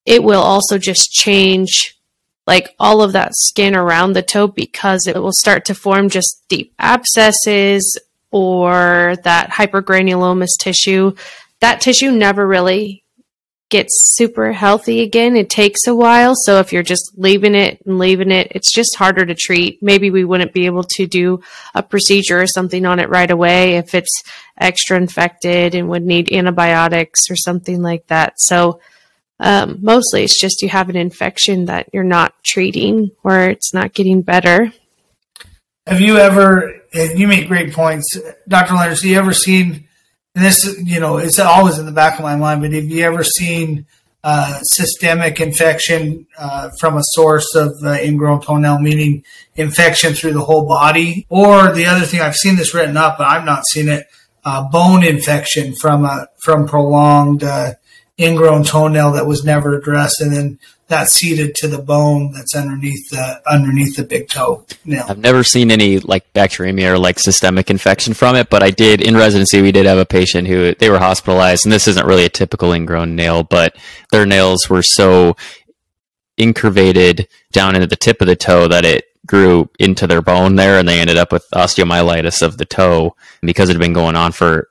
it 0.06 0.24
will 0.24 0.42
also 0.42 0.78
just 0.78 1.12
change 1.12 1.98
like 2.46 2.76
all 2.80 3.02
of 3.02 3.14
that 3.14 3.32
skin 3.34 3.76
around 3.76 4.14
the 4.14 4.22
toe 4.22 4.48
because 4.48 5.08
it 5.08 5.16
will 5.16 5.32
start 5.32 5.66
to 5.66 5.76
form 5.76 6.10
just 6.10 6.44
deep 6.50 6.74
abscesses 6.80 8.00
or 8.30 9.16
that 9.24 9.50
hypergranulomatous 9.52 10.58
tissue. 10.60 11.14
That 11.62 11.82
tissue 11.82 12.12
never 12.12 12.46
really 12.46 13.01
gets 13.72 14.14
super 14.16 14.52
healthy 14.52 15.02
again. 15.02 15.36
It 15.36 15.50
takes 15.50 15.88
a 15.88 15.96
while. 15.96 16.34
So 16.36 16.60
if 16.60 16.72
you're 16.72 16.84
just 16.84 17.14
leaving 17.18 17.56
it 17.56 17.82
and 17.86 17.98
leaving 17.98 18.30
it, 18.30 18.52
it's 18.52 18.72
just 18.72 18.96
harder 18.96 19.26
to 19.26 19.34
treat. 19.34 19.82
Maybe 19.82 20.12
we 20.12 20.24
wouldn't 20.24 20.54
be 20.54 20.68
able 20.68 20.84
to 20.98 21.08
do 21.08 21.42
a 21.74 21.82
procedure 21.82 22.40
or 22.40 22.48
something 22.48 22.86
on 22.86 23.00
it 23.00 23.10
right 23.10 23.32
away 23.32 23.78
if 23.78 23.96
it's 23.96 24.22
extra 24.60 24.98
infected 24.98 25.74
and 25.74 25.90
would 25.90 26.04
need 26.04 26.32
antibiotics 26.32 27.22
or 27.32 27.36
something 27.36 27.82
like 27.82 28.06
that. 28.08 28.34
So 28.38 28.82
um, 29.40 29.80
mostly 29.82 30.24
it's 30.24 30.40
just 30.40 30.62
you 30.62 30.70
have 30.70 30.90
an 30.90 30.96
infection 30.96 31.66
that 31.66 31.90
you're 31.92 32.04
not 32.04 32.36
treating 32.44 33.10
or 33.24 33.50
it's 33.50 33.74
not 33.74 33.94
getting 33.94 34.22
better. 34.22 34.72
Have 35.88 36.00
you 36.00 36.18
ever, 36.18 36.82
you 36.94 37.28
make 37.28 37.48
great 37.48 37.74
points, 37.74 38.16
Dr. 38.48 38.76
Leonard, 38.76 38.98
have 38.98 39.04
you 39.04 39.18
ever 39.18 39.34
seen, 39.34 39.88
and 40.36 40.46
this, 40.46 40.78
you 40.84 41.00
know, 41.00 41.18
it's 41.18 41.40
always 41.40 41.78
in 41.78 41.86
the 41.86 41.92
back 41.92 42.18
of 42.18 42.24
my 42.24 42.36
mind, 42.36 42.62
but 42.62 42.72
have 42.72 42.86
you 42.86 43.04
ever 43.04 43.24
seen 43.24 43.86
uh, 44.24 44.60
systemic 44.62 45.42
infection 45.42 46.26
uh, 46.38 46.70
from 46.80 46.96
a 46.96 47.02
source 47.04 47.54
of 47.56 47.74
uh, 47.84 47.94
ingrown 47.94 48.42
toenail, 48.42 48.80
meaning 48.80 49.24
infection 49.56 50.14
through 50.14 50.34
the 50.34 50.44
whole 50.44 50.66
body? 50.66 51.26
Or 51.30 51.74
the 51.74 51.86
other 51.86 52.06
thing, 52.06 52.22
I've 52.22 52.36
seen 52.36 52.56
this 52.56 52.74
written 52.74 52.96
up, 52.96 53.18
but 53.18 53.28
I've 53.28 53.46
not 53.46 53.66
seen 53.68 53.90
it, 53.90 54.08
uh, 54.46 54.70
bone 54.70 55.04
infection 55.04 55.76
from 55.76 56.06
a, 56.06 56.28
from 56.44 56.68
prolonged 56.68 57.44
uh, 57.44 57.74
ingrown 58.18 58.64
toenail 58.64 59.12
that 59.14 59.26
was 59.26 59.44
never 59.44 59.78
addressed, 59.78 60.22
and 60.22 60.34
then 60.34 60.60
that 60.92 61.08
seeded 61.10 61.56
to 61.56 61.68
the 61.68 61.78
bone 61.78 62.32
that's 62.32 62.56
underneath 62.56 63.10
the 63.10 63.42
underneath 63.50 63.96
the 63.96 64.04
big 64.04 64.28
toe 64.30 64.66
nail. 64.86 65.06
I've 65.08 65.18
never 65.18 65.44
seen 65.44 65.72
any 65.72 66.00
like 66.00 66.32
bacteremia 66.34 66.92
or 66.92 67.00
like 67.00 67.18
systemic 67.18 67.70
infection 67.70 68.14
from 68.14 68.36
it, 68.36 68.50
but 68.50 68.62
I 68.62 68.72
did 68.72 69.02
in 69.02 69.16
residency. 69.16 69.62
We 69.62 69.72
did 69.72 69.86
have 69.86 69.98
a 69.98 70.06
patient 70.06 70.48
who 70.48 70.76
they 70.76 70.90
were 70.90 71.00
hospitalized, 71.00 71.66
and 71.66 71.72
this 71.72 71.88
isn't 71.88 72.06
really 72.06 72.26
a 72.26 72.30
typical 72.30 72.74
ingrown 72.74 73.16
nail, 73.16 73.44
but 73.44 73.76
their 74.12 74.26
nails 74.26 74.70
were 74.70 74.84
so 74.84 75.36
incurvated 76.38 77.28
down 77.52 77.76
into 77.76 77.88
the 77.88 77.96
tip 77.96 78.22
of 78.22 78.28
the 78.28 78.36
toe 78.36 78.68
that 78.68 78.86
it 78.86 79.06
grew 79.26 79.70
into 79.80 80.08
their 80.08 80.22
bone 80.22 80.56
there 80.56 80.80
and 80.80 80.88
they 80.88 81.00
ended 81.00 81.16
up 81.16 81.32
with 81.32 81.46
osteomyelitis 81.54 82.42
of 82.42 82.58
the 82.58 82.66
toe 82.66 83.16
because 83.42 83.70
it 83.70 83.74
had 83.74 83.80
been 83.80 83.94
going 83.94 84.16
on 84.16 84.32
for 84.32 84.68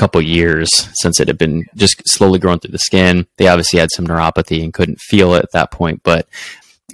couple 0.00 0.22
years 0.22 0.70
since 0.94 1.20
it 1.20 1.28
had 1.28 1.36
been 1.36 1.66
just 1.76 2.02
slowly 2.08 2.38
growing 2.38 2.58
through 2.58 2.72
the 2.72 2.78
skin. 2.78 3.26
They 3.36 3.48
obviously 3.48 3.78
had 3.78 3.90
some 3.92 4.06
neuropathy 4.06 4.64
and 4.64 4.72
couldn't 4.72 4.98
feel 4.98 5.34
it 5.34 5.44
at 5.44 5.52
that 5.52 5.70
point, 5.70 6.02
but 6.02 6.26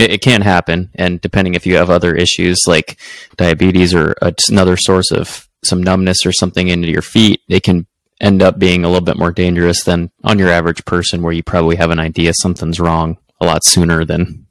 it, 0.00 0.10
it 0.10 0.20
can 0.22 0.42
happen. 0.42 0.90
And 0.96 1.20
depending 1.20 1.54
if 1.54 1.66
you 1.66 1.76
have 1.76 1.88
other 1.88 2.14
issues 2.14 2.58
like 2.66 2.98
diabetes 3.36 3.94
or 3.94 4.16
another 4.50 4.76
source 4.76 5.12
of 5.12 5.48
some 5.64 5.82
numbness 5.82 6.26
or 6.26 6.32
something 6.32 6.66
into 6.66 6.88
your 6.88 7.02
feet, 7.02 7.40
they 7.48 7.60
can 7.60 7.86
end 8.20 8.42
up 8.42 8.58
being 8.58 8.84
a 8.84 8.88
little 8.88 9.04
bit 9.04 9.18
more 9.18 9.30
dangerous 9.30 9.84
than 9.84 10.10
on 10.24 10.38
your 10.38 10.50
average 10.50 10.84
person 10.84 11.22
where 11.22 11.32
you 11.32 11.42
probably 11.42 11.76
have 11.76 11.90
an 11.90 12.00
idea 12.00 12.32
something's 12.34 12.80
wrong 12.80 13.18
a 13.40 13.46
lot 13.46 13.64
sooner 13.64 14.04
than 14.04 14.46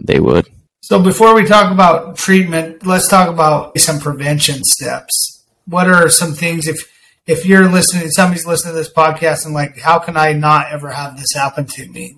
they 0.00 0.18
would. 0.18 0.48
So 0.80 1.02
before 1.02 1.34
we 1.34 1.44
talk 1.44 1.70
about 1.72 2.16
treatment, 2.16 2.86
let's 2.86 3.08
talk 3.08 3.28
about 3.28 3.78
some 3.78 4.00
prevention 4.00 4.62
steps. 4.64 5.44
What 5.66 5.88
are 5.88 6.08
some 6.08 6.32
things 6.32 6.66
if 6.66 6.90
if 7.28 7.44
you're 7.44 7.70
listening, 7.70 8.08
somebody's 8.10 8.46
listening 8.46 8.72
to 8.72 8.78
this 8.78 8.92
podcast 8.92 9.44
and 9.44 9.54
like, 9.54 9.78
how 9.78 9.98
can 9.98 10.16
I 10.16 10.32
not 10.32 10.72
ever 10.72 10.90
have 10.90 11.16
this 11.16 11.34
happen 11.34 11.66
to 11.66 11.86
me? 11.88 12.16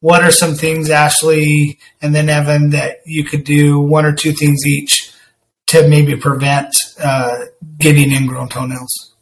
What 0.00 0.22
are 0.22 0.30
some 0.30 0.54
things, 0.54 0.90
Ashley, 0.90 1.78
and 2.00 2.14
then 2.14 2.28
Evan, 2.28 2.70
that 2.70 2.98
you 3.06 3.24
could 3.24 3.44
do 3.44 3.80
one 3.80 4.04
or 4.04 4.14
two 4.14 4.32
things 4.32 4.66
each 4.66 5.12
to 5.68 5.88
maybe 5.88 6.14
prevent 6.14 6.74
uh, 7.02 7.46
getting 7.78 8.12
ingrown 8.12 8.50
toenails? 8.50 9.14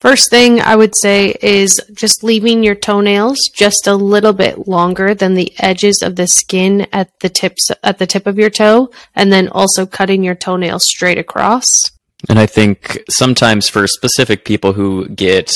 First 0.00 0.30
thing 0.30 0.60
I 0.60 0.76
would 0.76 0.94
say 0.96 1.36
is 1.40 1.80
just 1.94 2.24
leaving 2.24 2.62
your 2.62 2.74
toenails 2.74 3.38
just 3.54 3.86
a 3.86 3.94
little 3.94 4.32
bit 4.32 4.66
longer 4.68 5.14
than 5.14 5.34
the 5.34 5.52
edges 5.58 6.02
of 6.02 6.16
the 6.16 6.26
skin 6.26 6.86
at 6.92 7.18
the 7.20 7.28
tips 7.28 7.70
at 7.82 7.98
the 7.98 8.06
tip 8.06 8.26
of 8.26 8.36
your 8.36 8.50
toe, 8.50 8.90
and 9.14 9.32
then 9.32 9.48
also 9.48 9.86
cutting 9.86 10.22
your 10.22 10.34
toenail 10.34 10.80
straight 10.80 11.18
across. 11.18 11.91
And 12.28 12.38
I 12.38 12.46
think 12.46 13.02
sometimes 13.10 13.68
for 13.68 13.86
specific 13.86 14.44
people 14.44 14.72
who 14.72 15.08
get 15.08 15.52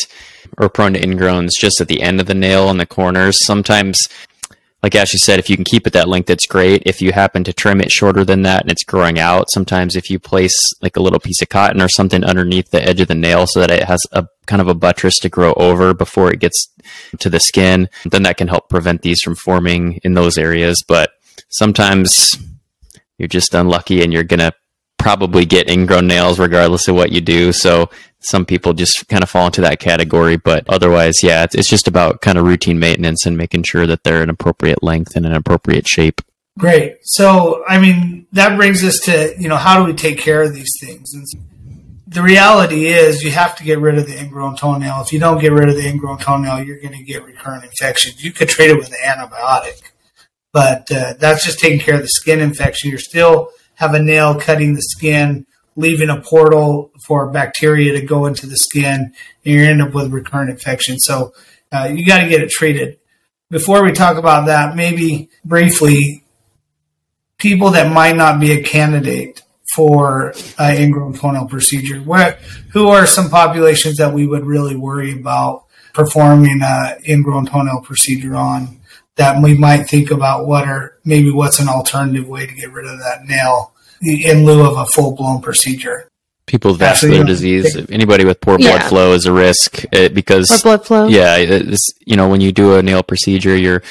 or 0.58 0.68
prone 0.68 0.94
to 0.94 1.00
ingrowns 1.00 1.50
just 1.58 1.80
at 1.80 1.88
the 1.88 2.02
end 2.02 2.20
of 2.20 2.26
the 2.26 2.34
nail 2.34 2.68
on 2.68 2.78
the 2.78 2.86
corners. 2.86 3.44
Sometimes 3.44 4.06
like 4.82 4.94
Ashley 4.94 5.18
said, 5.18 5.38
if 5.38 5.50
you 5.50 5.56
can 5.56 5.64
keep 5.64 5.86
it 5.86 5.94
that 5.94 6.08
length, 6.08 6.30
it's 6.30 6.46
great. 6.46 6.82
If 6.86 7.02
you 7.02 7.10
happen 7.10 7.42
to 7.44 7.52
trim 7.52 7.80
it 7.80 7.90
shorter 7.90 8.24
than 8.24 8.42
that 8.42 8.62
and 8.62 8.70
it's 8.70 8.84
growing 8.84 9.18
out, 9.18 9.50
sometimes 9.50 9.96
if 9.96 10.10
you 10.10 10.18
place 10.18 10.54
like 10.80 10.96
a 10.96 11.02
little 11.02 11.18
piece 11.18 11.42
of 11.42 11.48
cotton 11.48 11.82
or 11.82 11.88
something 11.88 12.22
underneath 12.22 12.70
the 12.70 12.82
edge 12.82 13.00
of 13.00 13.08
the 13.08 13.14
nail 13.14 13.46
so 13.48 13.60
that 13.60 13.70
it 13.70 13.84
has 13.84 14.00
a 14.12 14.28
kind 14.46 14.62
of 14.62 14.68
a 14.68 14.74
buttress 14.74 15.18
to 15.18 15.28
grow 15.28 15.52
over 15.54 15.92
before 15.92 16.32
it 16.32 16.40
gets 16.40 16.68
to 17.18 17.28
the 17.28 17.40
skin, 17.40 17.88
then 18.10 18.22
that 18.22 18.36
can 18.36 18.48
help 18.48 18.68
prevent 18.68 19.02
these 19.02 19.20
from 19.22 19.34
forming 19.34 19.98
in 20.04 20.14
those 20.14 20.38
areas. 20.38 20.84
But 20.86 21.10
sometimes 21.48 22.36
you're 23.18 23.28
just 23.28 23.54
unlucky 23.54 24.02
and 24.02 24.12
you're 24.12 24.24
going 24.24 24.40
to 24.40 24.52
probably 25.06 25.44
get 25.44 25.70
ingrown 25.70 26.08
nails 26.08 26.36
regardless 26.36 26.88
of 26.88 26.96
what 26.96 27.12
you 27.12 27.20
do. 27.20 27.52
So 27.52 27.88
some 28.18 28.44
people 28.44 28.72
just 28.72 29.06
kind 29.06 29.22
of 29.22 29.30
fall 29.30 29.46
into 29.46 29.60
that 29.60 29.78
category. 29.78 30.36
But 30.36 30.68
otherwise, 30.68 31.22
yeah, 31.22 31.44
it's, 31.44 31.54
it's 31.54 31.68
just 31.68 31.86
about 31.86 32.22
kind 32.22 32.36
of 32.36 32.44
routine 32.44 32.80
maintenance 32.80 33.24
and 33.24 33.36
making 33.36 33.62
sure 33.62 33.86
that 33.86 34.02
they're 34.02 34.24
an 34.24 34.30
appropriate 34.30 34.82
length 34.82 35.14
and 35.14 35.24
an 35.24 35.32
appropriate 35.32 35.86
shape. 35.86 36.22
Great. 36.58 36.96
So, 37.02 37.62
I 37.68 37.78
mean, 37.78 38.26
that 38.32 38.56
brings 38.56 38.82
us 38.82 38.98
to, 39.04 39.32
you 39.38 39.48
know, 39.48 39.54
how 39.54 39.78
do 39.78 39.84
we 39.84 39.96
take 39.96 40.18
care 40.18 40.42
of 40.42 40.52
these 40.52 40.72
things? 40.82 41.14
And 41.14 41.24
the 42.08 42.22
reality 42.22 42.88
is 42.88 43.22
you 43.22 43.30
have 43.30 43.54
to 43.58 43.62
get 43.62 43.78
rid 43.78 43.98
of 43.98 44.08
the 44.08 44.18
ingrown 44.18 44.56
toenail. 44.56 45.02
If 45.02 45.12
you 45.12 45.20
don't 45.20 45.40
get 45.40 45.52
rid 45.52 45.68
of 45.68 45.76
the 45.76 45.86
ingrown 45.86 46.18
toenail, 46.18 46.64
you're 46.64 46.80
going 46.80 46.98
to 46.98 47.04
get 47.04 47.24
recurrent 47.24 47.62
infections. 47.62 48.24
You 48.24 48.32
could 48.32 48.48
treat 48.48 48.70
it 48.70 48.76
with 48.76 48.90
an 48.90 48.98
antibiotic, 49.06 49.82
but 50.52 50.90
uh, 50.90 51.14
that's 51.20 51.44
just 51.44 51.60
taking 51.60 51.78
care 51.78 51.94
of 51.94 52.02
the 52.02 52.08
skin 52.08 52.40
infection. 52.40 52.90
You're 52.90 52.98
still 52.98 53.50
have 53.76 53.94
a 53.94 54.02
nail 54.02 54.38
cutting 54.38 54.74
the 54.74 54.82
skin 54.82 55.46
leaving 55.76 56.08
a 56.08 56.20
portal 56.20 56.90
for 57.06 57.30
bacteria 57.30 57.92
to 57.92 58.04
go 58.04 58.26
into 58.26 58.46
the 58.46 58.56
skin, 58.56 59.12
and 59.44 59.54
you 59.54 59.62
end 59.62 59.82
up 59.82 59.94
with 59.94 60.12
recurrent 60.12 60.50
infection. 60.50 60.98
So 60.98 61.32
uh, 61.70 61.90
you 61.92 62.06
got 62.06 62.22
to 62.22 62.28
get 62.28 62.42
it 62.42 62.50
treated. 62.50 62.98
Before 63.50 63.84
we 63.84 63.92
talk 63.92 64.16
about 64.16 64.46
that, 64.46 64.74
maybe 64.74 65.28
briefly, 65.44 66.24
people 67.38 67.70
that 67.72 67.92
might 67.92 68.16
not 68.16 68.40
be 68.40 68.52
a 68.52 68.62
candidate 68.62 69.42
for 69.74 70.32
uh, 70.58 70.74
ingrown 70.76 71.12
toenail 71.12 71.46
procedure, 71.46 71.98
where, 71.98 72.38
who 72.72 72.88
are 72.88 73.06
some 73.06 73.28
populations 73.28 73.98
that 73.98 74.14
we 74.14 74.26
would 74.26 74.46
really 74.46 74.74
worry 74.74 75.12
about 75.12 75.64
performing 75.92 76.60
an 76.62 76.96
ingrown 77.06 77.46
toenail 77.46 77.82
procedure 77.82 78.34
on? 78.34 78.75
That 79.16 79.42
we 79.42 79.56
might 79.56 79.84
think 79.84 80.10
about 80.10 80.46
what 80.46 80.68
are 80.68 80.98
maybe 81.04 81.30
what's 81.30 81.58
an 81.58 81.68
alternative 81.68 82.28
way 82.28 82.46
to 82.46 82.54
get 82.54 82.72
rid 82.72 82.86
of 82.86 82.98
that 82.98 83.24
nail 83.24 83.72
in 84.02 84.44
lieu 84.44 84.64
of 84.64 84.76
a 84.76 84.86
full 84.86 85.14
blown 85.14 85.40
procedure. 85.40 86.10
People 86.46 86.72
with 86.72 86.80
vascular 86.80 87.24
disease, 87.24 87.76
anybody 87.90 88.24
with 88.24 88.40
poor 88.40 88.56
blood 88.56 88.82
yeah. 88.82 88.88
flow 88.88 89.12
is 89.14 89.26
a 89.26 89.32
risk 89.32 89.84
uh, 89.92 90.08
because 90.10 90.48
poor 90.48 90.60
blood 90.60 90.86
flow. 90.86 91.08
Yeah, 91.08 91.36
you 92.06 92.16
know 92.16 92.28
when 92.28 92.40
you 92.40 92.52
do 92.52 92.76
a 92.76 92.82
nail 92.82 93.02
procedure, 93.02 93.56
you're 93.56 93.82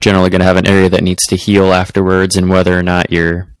generally 0.00 0.30
going 0.30 0.40
to 0.40 0.46
have 0.46 0.56
an 0.56 0.66
area 0.66 0.88
that 0.88 1.02
needs 1.02 1.24
to 1.26 1.36
heal 1.36 1.72
afterwards, 1.72 2.36
and 2.36 2.48
whether 2.48 2.78
or 2.78 2.82
not 2.82 3.12
you're 3.12 3.54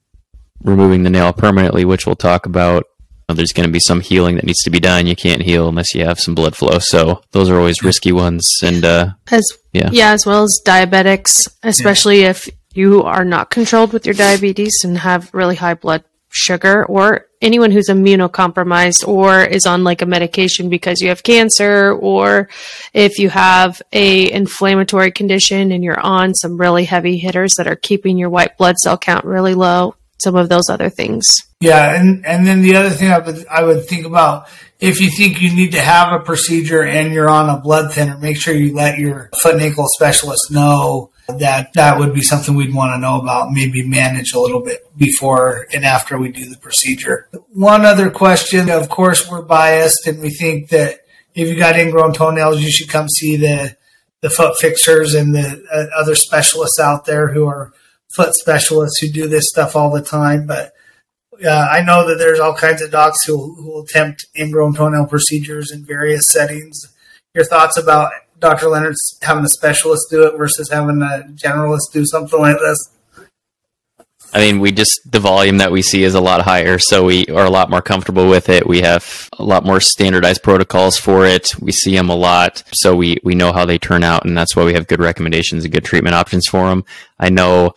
removing 0.62 1.02
the 1.02 1.10
nail 1.10 1.32
permanently, 1.32 1.84
which 1.84 2.06
we'll 2.06 2.16
talk 2.16 2.46
about. 2.46 2.84
There's 3.28 3.52
going 3.52 3.66
to 3.66 3.72
be 3.72 3.80
some 3.80 4.00
healing 4.00 4.36
that 4.36 4.44
needs 4.44 4.62
to 4.64 4.70
be 4.70 4.80
done. 4.80 5.06
You 5.06 5.16
can't 5.16 5.42
heal 5.42 5.68
unless 5.68 5.94
you 5.94 6.04
have 6.04 6.20
some 6.20 6.34
blood 6.34 6.54
flow. 6.54 6.78
So 6.78 7.22
those 7.32 7.48
are 7.50 7.58
always 7.58 7.82
risky 7.82 8.12
ones. 8.12 8.46
And 8.62 8.84
uh, 8.84 9.10
as 9.30 9.44
yeah, 9.72 9.90
yeah, 9.92 10.12
as 10.12 10.26
well 10.26 10.44
as 10.44 10.60
diabetics, 10.64 11.30
especially 11.62 12.22
yeah. 12.22 12.30
if 12.30 12.48
you 12.74 13.02
are 13.02 13.24
not 13.24 13.50
controlled 13.50 13.92
with 13.92 14.04
your 14.04 14.14
diabetes 14.14 14.82
and 14.84 14.98
have 14.98 15.32
really 15.32 15.56
high 15.56 15.74
blood 15.74 16.04
sugar 16.34 16.84
or 16.86 17.26
anyone 17.40 17.70
who's 17.70 17.88
immunocompromised 17.88 19.06
or 19.06 19.44
is 19.44 19.66
on 19.66 19.84
like 19.84 20.02
a 20.02 20.06
medication 20.06 20.68
because 20.68 21.00
you 21.00 21.08
have 21.08 21.22
cancer 21.22 21.92
or 21.92 22.48
if 22.92 23.18
you 23.20 23.28
have 23.28 23.80
a 23.92 24.32
inflammatory 24.32 25.12
condition 25.12 25.70
and 25.70 25.84
you're 25.84 26.00
on 26.00 26.34
some 26.34 26.60
really 26.60 26.84
heavy 26.84 27.18
hitters 27.18 27.54
that 27.56 27.68
are 27.68 27.76
keeping 27.76 28.18
your 28.18 28.30
white 28.30 28.58
blood 28.58 28.76
cell 28.78 28.98
count 28.98 29.24
really 29.24 29.54
low 29.54 29.94
some 30.18 30.36
of 30.36 30.48
those 30.48 30.68
other 30.68 30.88
things 30.88 31.24
yeah 31.60 31.98
and 31.98 32.24
and 32.26 32.46
then 32.46 32.62
the 32.62 32.76
other 32.76 32.90
thing 32.90 33.10
i 33.10 33.18
would 33.18 33.46
i 33.48 33.62
would 33.62 33.86
think 33.86 34.06
about 34.06 34.46
if 34.80 35.00
you 35.00 35.10
think 35.10 35.40
you 35.40 35.54
need 35.54 35.72
to 35.72 35.80
have 35.80 36.12
a 36.12 36.22
procedure 36.22 36.82
and 36.82 37.12
you're 37.12 37.30
on 37.30 37.48
a 37.48 37.60
blood 37.60 37.92
thinner 37.92 38.18
make 38.18 38.36
sure 38.36 38.54
you 38.54 38.74
let 38.74 38.98
your 38.98 39.30
foot 39.40 39.54
and 39.54 39.62
ankle 39.62 39.86
specialist 39.88 40.50
know 40.50 41.10
that 41.28 41.72
that 41.74 41.98
would 41.98 42.12
be 42.12 42.20
something 42.20 42.54
we'd 42.54 42.74
want 42.74 42.92
to 42.92 42.98
know 42.98 43.20
about, 43.20 43.50
maybe 43.50 43.86
manage 43.86 44.32
a 44.32 44.40
little 44.40 44.60
bit 44.60 44.96
before 44.96 45.66
and 45.72 45.84
after 45.84 46.18
we 46.18 46.30
do 46.30 46.48
the 46.48 46.58
procedure. 46.58 47.28
One 47.52 47.84
other 47.84 48.10
question, 48.10 48.70
of 48.70 48.88
course, 48.88 49.28
we're 49.28 49.42
biased 49.42 50.06
and 50.06 50.20
we 50.20 50.30
think 50.30 50.68
that 50.68 51.00
if 51.34 51.48
you 51.48 51.56
got 51.56 51.78
ingrown 51.78 52.12
toenails, 52.12 52.62
you 52.62 52.70
should 52.70 52.88
come 52.88 53.08
see 53.08 53.36
the, 53.36 53.76
the 54.20 54.30
foot 54.30 54.58
fixers 54.58 55.14
and 55.14 55.34
the 55.34 55.64
uh, 55.72 56.00
other 56.00 56.14
specialists 56.14 56.78
out 56.78 57.06
there 57.06 57.28
who 57.32 57.46
are 57.46 57.72
foot 58.12 58.34
specialists 58.34 59.00
who 59.00 59.08
do 59.08 59.28
this 59.28 59.44
stuff 59.48 59.76
all 59.76 59.90
the 59.90 60.02
time. 60.02 60.46
But 60.46 60.72
uh, 61.44 61.68
I 61.70 61.82
know 61.82 62.06
that 62.08 62.16
there's 62.18 62.40
all 62.40 62.54
kinds 62.54 62.82
of 62.82 62.90
docs 62.90 63.24
who, 63.26 63.54
who 63.54 63.70
will 63.70 63.82
attempt 63.82 64.26
ingrown 64.36 64.74
toenail 64.74 65.06
procedures 65.06 65.70
in 65.70 65.84
various 65.84 66.24
settings. 66.30 66.80
Your 67.34 67.44
thoughts 67.44 67.76
about 67.76 68.12
Dr. 68.38 68.68
Leonard's 68.68 69.18
having 69.22 69.44
a 69.44 69.48
specialist 69.48 70.06
do 70.10 70.24
it 70.24 70.36
versus 70.36 70.70
having 70.70 71.02
a 71.02 71.26
generalist 71.34 71.92
do 71.92 72.04
something 72.06 72.38
like 72.38 72.58
this? 72.58 72.90
I 74.34 74.38
mean, 74.38 74.58
we 74.58 74.72
just 74.72 75.00
the 75.10 75.20
volume 75.20 75.58
that 75.58 75.70
we 75.70 75.80
see 75.80 76.02
is 76.02 76.14
a 76.14 76.20
lot 76.20 76.42
higher, 76.42 76.80
so 76.80 77.04
we 77.04 77.24
are 77.26 77.44
a 77.44 77.50
lot 77.50 77.70
more 77.70 77.80
comfortable 77.80 78.28
with 78.28 78.48
it. 78.48 78.66
We 78.66 78.80
have 78.80 79.28
a 79.38 79.44
lot 79.44 79.64
more 79.64 79.80
standardized 79.80 80.42
protocols 80.42 80.98
for 80.98 81.24
it. 81.24 81.54
We 81.60 81.70
see 81.70 81.94
them 81.94 82.10
a 82.10 82.16
lot, 82.16 82.64
so 82.72 82.96
we 82.96 83.18
we 83.22 83.36
know 83.36 83.52
how 83.52 83.64
they 83.64 83.78
turn 83.78 84.02
out, 84.02 84.26
and 84.26 84.36
that's 84.36 84.56
why 84.56 84.64
we 84.64 84.74
have 84.74 84.88
good 84.88 84.98
recommendations 84.98 85.64
and 85.64 85.72
good 85.72 85.84
treatment 85.84 86.16
options 86.16 86.48
for 86.48 86.68
them. 86.68 86.84
I 87.16 87.30
know 87.30 87.74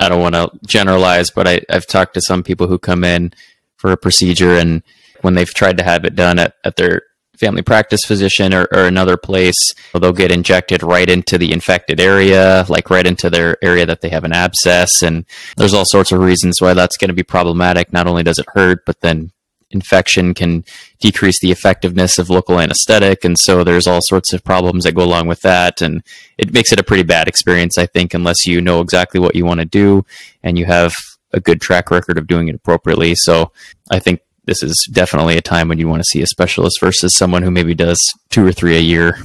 I 0.00 0.08
don't 0.08 0.20
want 0.20 0.34
to 0.34 0.50
generalize, 0.66 1.30
but 1.30 1.46
I, 1.46 1.62
I've 1.68 1.86
talked 1.86 2.14
to 2.14 2.20
some 2.20 2.42
people 2.42 2.66
who 2.66 2.78
come 2.78 3.04
in 3.04 3.32
for 3.76 3.92
a 3.92 3.96
procedure, 3.96 4.56
and 4.56 4.82
when 5.20 5.34
they've 5.34 5.52
tried 5.52 5.76
to 5.78 5.84
have 5.84 6.04
it 6.04 6.14
done 6.14 6.38
at, 6.38 6.54
at 6.64 6.76
their 6.76 7.02
family 7.40 7.62
practice 7.62 8.02
physician 8.04 8.52
or, 8.52 8.68
or 8.70 8.84
another 8.84 9.16
place, 9.16 9.74
they'll 9.94 10.12
get 10.12 10.30
injected 10.30 10.82
right 10.82 11.08
into 11.08 11.38
the 11.38 11.52
infected 11.52 11.98
area, 11.98 12.66
like 12.68 12.90
right 12.90 13.06
into 13.06 13.30
their 13.30 13.56
area 13.64 13.86
that 13.86 14.02
they 14.02 14.10
have 14.10 14.24
an 14.24 14.32
abscess. 14.32 15.02
And 15.02 15.24
there's 15.56 15.74
all 15.74 15.86
sorts 15.86 16.12
of 16.12 16.20
reasons 16.20 16.60
why 16.60 16.74
that's 16.74 16.98
going 16.98 17.08
to 17.08 17.14
be 17.14 17.22
problematic. 17.22 17.92
Not 17.92 18.06
only 18.06 18.22
does 18.22 18.38
it 18.38 18.46
hurt, 18.54 18.84
but 18.84 19.00
then 19.00 19.32
infection 19.70 20.34
can 20.34 20.64
decrease 21.00 21.40
the 21.40 21.50
effectiveness 21.50 22.18
of 22.18 22.30
local 22.30 22.60
anesthetic. 22.60 23.24
And 23.24 23.38
so 23.38 23.64
there's 23.64 23.86
all 23.86 24.00
sorts 24.02 24.32
of 24.32 24.44
problems 24.44 24.84
that 24.84 24.94
go 24.94 25.04
along 25.04 25.28
with 25.28 25.40
that. 25.42 25.80
And 25.80 26.02
it 26.38 26.52
makes 26.52 26.72
it 26.72 26.80
a 26.80 26.84
pretty 26.84 27.02
bad 27.02 27.28
experience, 27.28 27.78
I 27.78 27.86
think, 27.86 28.14
unless 28.14 28.46
you 28.46 28.60
know 28.60 28.80
exactly 28.80 29.20
what 29.20 29.36
you 29.36 29.44
want 29.44 29.60
to 29.60 29.66
do 29.66 30.04
and 30.42 30.58
you 30.58 30.66
have 30.66 30.94
a 31.32 31.40
good 31.40 31.60
track 31.60 31.90
record 31.90 32.18
of 32.18 32.26
doing 32.26 32.48
it 32.48 32.54
appropriately. 32.54 33.14
So 33.14 33.52
I 33.90 33.98
think 33.98 34.20
this 34.44 34.62
is 34.62 34.88
definitely 34.92 35.36
a 35.36 35.42
time 35.42 35.68
when 35.68 35.78
you 35.78 35.88
want 35.88 36.00
to 36.00 36.08
see 36.08 36.22
a 36.22 36.26
specialist 36.26 36.80
versus 36.80 37.16
someone 37.16 37.42
who 37.42 37.50
maybe 37.50 37.74
does 37.74 37.98
two 38.30 38.44
or 38.44 38.52
three 38.52 38.76
a 38.76 38.80
year. 38.80 39.18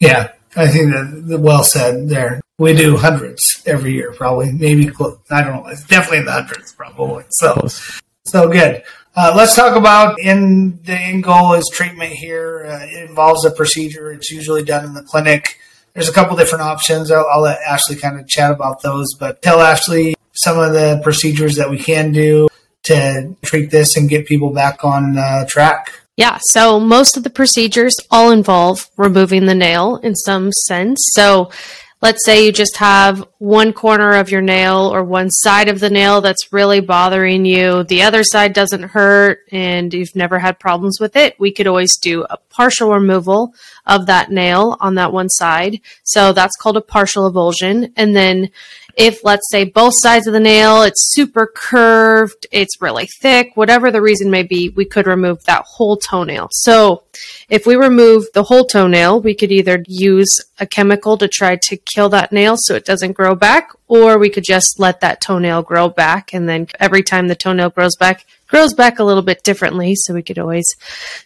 Yeah, 0.00 0.32
I 0.56 0.68
think 0.68 0.92
that 0.92 1.40
well 1.40 1.64
said 1.64 2.08
there. 2.08 2.40
We 2.58 2.74
do 2.74 2.96
hundreds 2.96 3.62
every 3.66 3.94
year, 3.94 4.12
probably, 4.12 4.52
maybe 4.52 4.86
close. 4.86 5.18
I 5.30 5.42
don't 5.42 5.64
know. 5.64 5.66
It's 5.68 5.84
definitely 5.84 6.18
in 6.18 6.24
the 6.26 6.32
hundreds, 6.32 6.72
probably. 6.72 7.24
So, 7.30 7.66
so 8.24 8.48
good. 8.48 8.82
Uh, 9.16 9.32
let's 9.36 9.54
talk 9.54 9.76
about 9.76 10.18
in 10.18 10.80
the 10.82 10.92
end 10.92 11.22
goal 11.22 11.52
is 11.52 11.70
treatment 11.72 12.12
here. 12.12 12.66
Uh, 12.66 12.84
it 12.84 13.08
involves 13.08 13.44
a 13.44 13.50
procedure. 13.50 14.10
It's 14.10 14.30
usually 14.30 14.64
done 14.64 14.84
in 14.84 14.94
the 14.94 15.02
clinic. 15.02 15.60
There's 15.92 16.08
a 16.08 16.12
couple 16.12 16.36
different 16.36 16.64
options. 16.64 17.10
I'll, 17.10 17.26
I'll 17.30 17.42
let 17.42 17.60
Ashley 17.60 17.94
kind 17.94 18.18
of 18.18 18.26
chat 18.26 18.50
about 18.50 18.82
those, 18.82 19.06
but 19.14 19.40
tell 19.42 19.60
Ashley 19.60 20.16
some 20.32 20.58
of 20.58 20.72
the 20.72 21.00
procedures 21.04 21.54
that 21.56 21.70
we 21.70 21.78
can 21.78 22.10
do 22.10 22.48
to 22.84 23.36
treat 23.42 23.70
this 23.70 23.96
and 23.96 24.08
get 24.08 24.26
people 24.26 24.50
back 24.50 24.84
on 24.84 25.16
uh, 25.16 25.46
track? 25.46 25.92
Yeah, 26.16 26.38
so 26.50 26.78
most 26.78 27.16
of 27.16 27.24
the 27.24 27.30
procedures 27.30 27.96
all 28.10 28.30
involve 28.30 28.88
removing 28.96 29.46
the 29.46 29.54
nail 29.54 29.96
in 29.96 30.14
some 30.14 30.52
sense. 30.52 30.98
So 31.12 31.50
let's 32.02 32.24
say 32.24 32.44
you 32.44 32.52
just 32.52 32.76
have 32.76 33.26
one 33.38 33.72
corner 33.72 34.16
of 34.16 34.30
your 34.30 34.42
nail 34.42 34.92
or 34.92 35.02
one 35.02 35.30
side 35.30 35.68
of 35.68 35.80
the 35.80 35.90
nail 35.90 36.20
that's 36.20 36.52
really 36.52 36.80
bothering 36.80 37.44
you, 37.44 37.82
the 37.84 38.02
other 38.02 38.22
side 38.22 38.52
doesn't 38.52 38.82
hurt, 38.82 39.40
and 39.50 39.92
you've 39.94 40.14
never 40.14 40.38
had 40.38 40.58
problems 40.58 40.98
with 41.00 41.16
it, 41.16 41.38
we 41.40 41.50
could 41.50 41.66
always 41.66 41.96
do 41.96 42.24
a 42.28 42.36
partial 42.50 42.90
removal 42.90 43.54
of 43.86 44.06
that 44.06 44.30
nail 44.30 44.76
on 44.80 44.96
that 44.96 45.12
one 45.12 45.28
side. 45.28 45.80
So 46.02 46.32
that's 46.32 46.56
called 46.56 46.76
a 46.76 46.82
partial 46.82 47.30
avulsion. 47.30 47.92
And 47.96 48.14
then 48.14 48.50
if 48.96 49.24
let's 49.24 49.50
say 49.50 49.64
both 49.64 49.94
sides 49.96 50.26
of 50.26 50.32
the 50.32 50.40
nail 50.40 50.82
it's 50.82 51.12
super 51.12 51.46
curved 51.46 52.46
it's 52.52 52.80
really 52.80 53.06
thick 53.06 53.50
whatever 53.54 53.90
the 53.90 54.02
reason 54.02 54.30
may 54.30 54.42
be 54.42 54.68
we 54.70 54.84
could 54.84 55.06
remove 55.06 55.42
that 55.44 55.64
whole 55.64 55.96
toenail. 55.96 56.48
So 56.52 57.04
if 57.48 57.66
we 57.66 57.76
remove 57.76 58.26
the 58.34 58.44
whole 58.44 58.64
toenail 58.64 59.20
we 59.20 59.34
could 59.34 59.52
either 59.52 59.82
use 59.86 60.40
a 60.58 60.66
chemical 60.66 61.16
to 61.18 61.28
try 61.28 61.56
to 61.56 61.76
kill 61.76 62.08
that 62.10 62.32
nail 62.32 62.56
so 62.56 62.74
it 62.74 62.84
doesn't 62.84 63.12
grow 63.12 63.34
back 63.34 63.70
or 63.88 64.18
we 64.18 64.30
could 64.30 64.44
just 64.44 64.78
let 64.78 65.00
that 65.00 65.20
toenail 65.20 65.62
grow 65.62 65.88
back 65.88 66.32
and 66.32 66.48
then 66.48 66.66
every 66.80 67.02
time 67.02 67.28
the 67.28 67.34
toenail 67.34 67.70
grows 67.70 67.96
back 67.96 68.24
grows 68.54 68.72
back 68.72 69.00
a 69.00 69.04
little 69.04 69.20
bit 69.20 69.42
differently, 69.42 69.96
so 69.96 70.14
we 70.14 70.22
could 70.22 70.38
always 70.38 70.64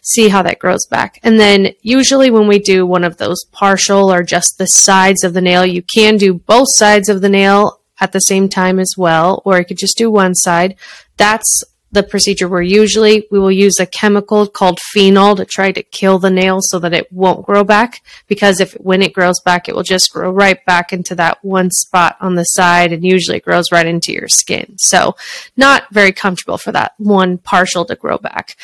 see 0.01 0.29
how 0.29 0.41
that 0.41 0.57
grows 0.57 0.87
back. 0.87 1.19
And 1.21 1.39
then 1.39 1.75
usually 1.83 2.31
when 2.31 2.47
we 2.47 2.57
do 2.57 2.87
one 2.87 3.03
of 3.03 3.17
those 3.17 3.45
partial 3.51 4.11
or 4.11 4.23
just 4.23 4.55
the 4.57 4.65
sides 4.65 5.23
of 5.23 5.35
the 5.35 5.41
nail, 5.41 5.63
you 5.63 5.83
can 5.83 6.17
do 6.17 6.33
both 6.33 6.69
sides 6.71 7.07
of 7.07 7.21
the 7.21 7.29
nail 7.29 7.81
at 7.99 8.13
the 8.13 8.19
same 8.19 8.49
time 8.49 8.79
as 8.79 8.95
well, 8.97 9.43
or 9.45 9.59
you 9.59 9.65
could 9.65 9.77
just 9.77 9.95
do 9.95 10.09
one 10.09 10.33
side. 10.33 10.75
That's 11.17 11.63
the 11.91 12.03
procedure 12.03 12.47
where 12.47 12.61
usually 12.61 13.27
we 13.31 13.39
will 13.39 13.51
use 13.51 13.79
a 13.79 13.85
chemical 13.85 14.47
called 14.47 14.79
phenol 14.91 15.35
to 15.35 15.45
try 15.45 15.71
to 15.71 15.81
kill 15.81 16.19
the 16.19 16.29
nail 16.29 16.59
so 16.61 16.79
that 16.79 16.93
it 16.93 17.11
won't 17.11 17.45
grow 17.45 17.63
back 17.63 18.01
because 18.27 18.59
if 18.59 18.73
when 18.73 19.01
it 19.01 19.13
grows 19.13 19.39
back 19.43 19.67
it 19.67 19.75
will 19.75 19.83
just 19.83 20.11
grow 20.11 20.29
right 20.31 20.63
back 20.65 20.93
into 20.93 21.15
that 21.15 21.43
one 21.43 21.71
spot 21.71 22.15
on 22.19 22.35
the 22.35 22.43
side 22.43 22.91
and 22.91 23.03
usually 23.03 23.37
it 23.37 23.45
grows 23.45 23.65
right 23.71 23.87
into 23.87 24.13
your 24.13 24.27
skin. 24.27 24.75
So 24.77 25.15
not 25.57 25.91
very 25.91 26.11
comfortable 26.11 26.57
for 26.57 26.71
that 26.71 26.93
one 26.97 27.37
partial 27.37 27.85
to 27.85 27.95
grow 27.95 28.17
back. 28.17 28.55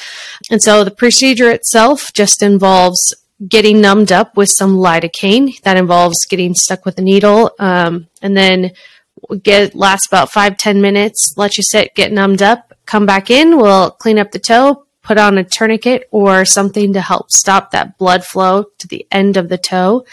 And 0.52 0.62
so 0.62 0.84
the 0.84 0.92
procedure 0.92 1.50
itself 1.50 2.14
just 2.14 2.44
involves 2.44 3.14
getting 3.48 3.82
numbed 3.82 4.12
up 4.12 4.38
with 4.38 4.50
some 4.58 4.78
lidocaine. 4.78 5.60
That 5.62 5.78
involves 5.78 6.26
getting 6.30 6.54
stuck 6.54 6.86
with 6.86 6.98
a 7.00 7.02
needle 7.02 7.52
um, 7.60 8.08
and 8.22 8.38
then 8.38 8.72
get 9.42 9.74
last 9.74 10.08
about 10.08 10.32
five 10.32 10.58
ten 10.58 10.82
minutes 10.82 11.34
let 11.36 11.58
you 11.58 11.64
sit 11.64 11.96
get 11.96 12.12
numbed 12.12 12.44
up 12.44 12.75
come 12.86 13.06
back 13.06 13.30
in, 13.30 13.58
we'll 13.58 13.92
clean 13.92 14.20
up 14.20 14.32
the 14.32 14.40
toe, 14.40 14.86
put 15.06 15.18
on 15.18 15.38
a 15.38 15.44
tourniquet 15.44 16.08
or 16.12 16.46
something 16.46 16.94
to 16.94 17.02
help 17.02 17.30
stop 17.30 17.72
that 17.72 17.98
blood 17.98 18.26
flow 18.26 18.66
to 18.80 18.88
the 18.88 19.06
end 19.12 19.38
of 19.38 19.50
the 19.50 19.58
toe. 19.58 20.04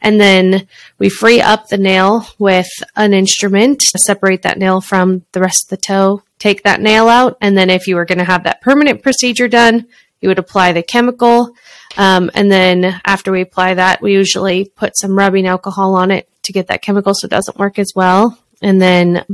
And 0.00 0.20
then 0.20 0.66
we 0.98 1.10
free 1.10 1.40
up 1.40 1.68
the 1.68 1.76
nail 1.76 2.26
with 2.38 2.68
an 2.96 3.12
instrument 3.12 3.82
separate 3.82 4.42
that 4.42 4.58
nail 4.58 4.80
from 4.80 5.24
the 5.32 5.40
rest 5.40 5.66
of 5.66 5.70
the 5.70 5.84
toe, 5.84 6.22
take 6.38 6.62
that 6.62 6.80
nail 6.80 7.08
out. 7.08 7.36
And 7.40 7.56
then 7.56 7.68
if 7.68 7.86
you 7.86 7.96
were 7.96 8.06
going 8.06 8.18
to 8.18 8.24
have 8.24 8.44
that 8.44 8.62
permanent 8.62 9.02
procedure 9.02 9.48
done, 9.48 9.86
you 10.20 10.28
would 10.28 10.38
apply 10.38 10.72
the 10.72 10.82
chemical. 10.82 11.54
Um, 11.96 12.30
and 12.34 12.50
then 12.50 13.00
after 13.04 13.30
we 13.30 13.42
apply 13.42 13.74
that, 13.74 14.00
we 14.00 14.12
usually 14.12 14.64
put 14.64 14.96
some 14.96 15.16
rubbing 15.16 15.46
alcohol 15.46 15.94
on 15.94 16.10
it 16.10 16.28
to 16.44 16.52
get 16.52 16.68
that 16.68 16.82
chemical 16.82 17.12
so 17.14 17.26
it 17.26 17.30
doesn't 17.30 17.58
work 17.58 17.78
as 17.78 17.92
well. 17.94 18.38
And 18.62 18.80
then 18.80 19.24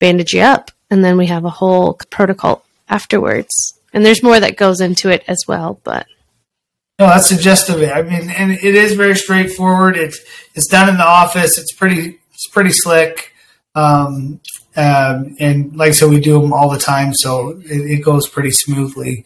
bandage 0.00 0.34
you 0.34 0.40
up 0.40 0.72
and 0.90 1.04
then 1.04 1.16
we 1.16 1.26
have 1.26 1.44
a 1.44 1.50
whole 1.50 1.98
protocol 2.10 2.64
afterwards. 2.88 3.78
And 3.92 4.04
there's 4.04 4.22
more 4.22 4.38
that 4.38 4.56
goes 4.56 4.80
into 4.80 5.08
it 5.10 5.24
as 5.26 5.44
well, 5.48 5.80
but 5.84 6.06
no, 7.00 7.06
that's 7.06 7.28
suggestive. 7.28 7.82
I 7.90 8.02
mean, 8.02 8.28
and 8.28 8.52
it 8.52 8.74
is 8.74 8.92
very 8.92 9.16
straightforward. 9.16 9.96
It's 9.96 10.20
it's 10.54 10.66
done 10.66 10.88
in 10.88 10.98
the 10.98 11.06
office. 11.06 11.56
It's 11.56 11.72
pretty 11.72 12.18
it's 12.34 12.46
pretty 12.48 12.72
slick. 12.72 13.32
Um, 13.74 14.40
um, 14.76 15.34
and 15.40 15.74
like 15.74 15.88
I 15.88 15.92
said, 15.92 16.10
we 16.10 16.20
do 16.20 16.40
them 16.40 16.52
all 16.52 16.68
the 16.70 16.78
time, 16.78 17.14
so 17.14 17.58
it, 17.64 17.90
it 17.90 18.04
goes 18.04 18.28
pretty 18.28 18.50
smoothly. 18.50 19.24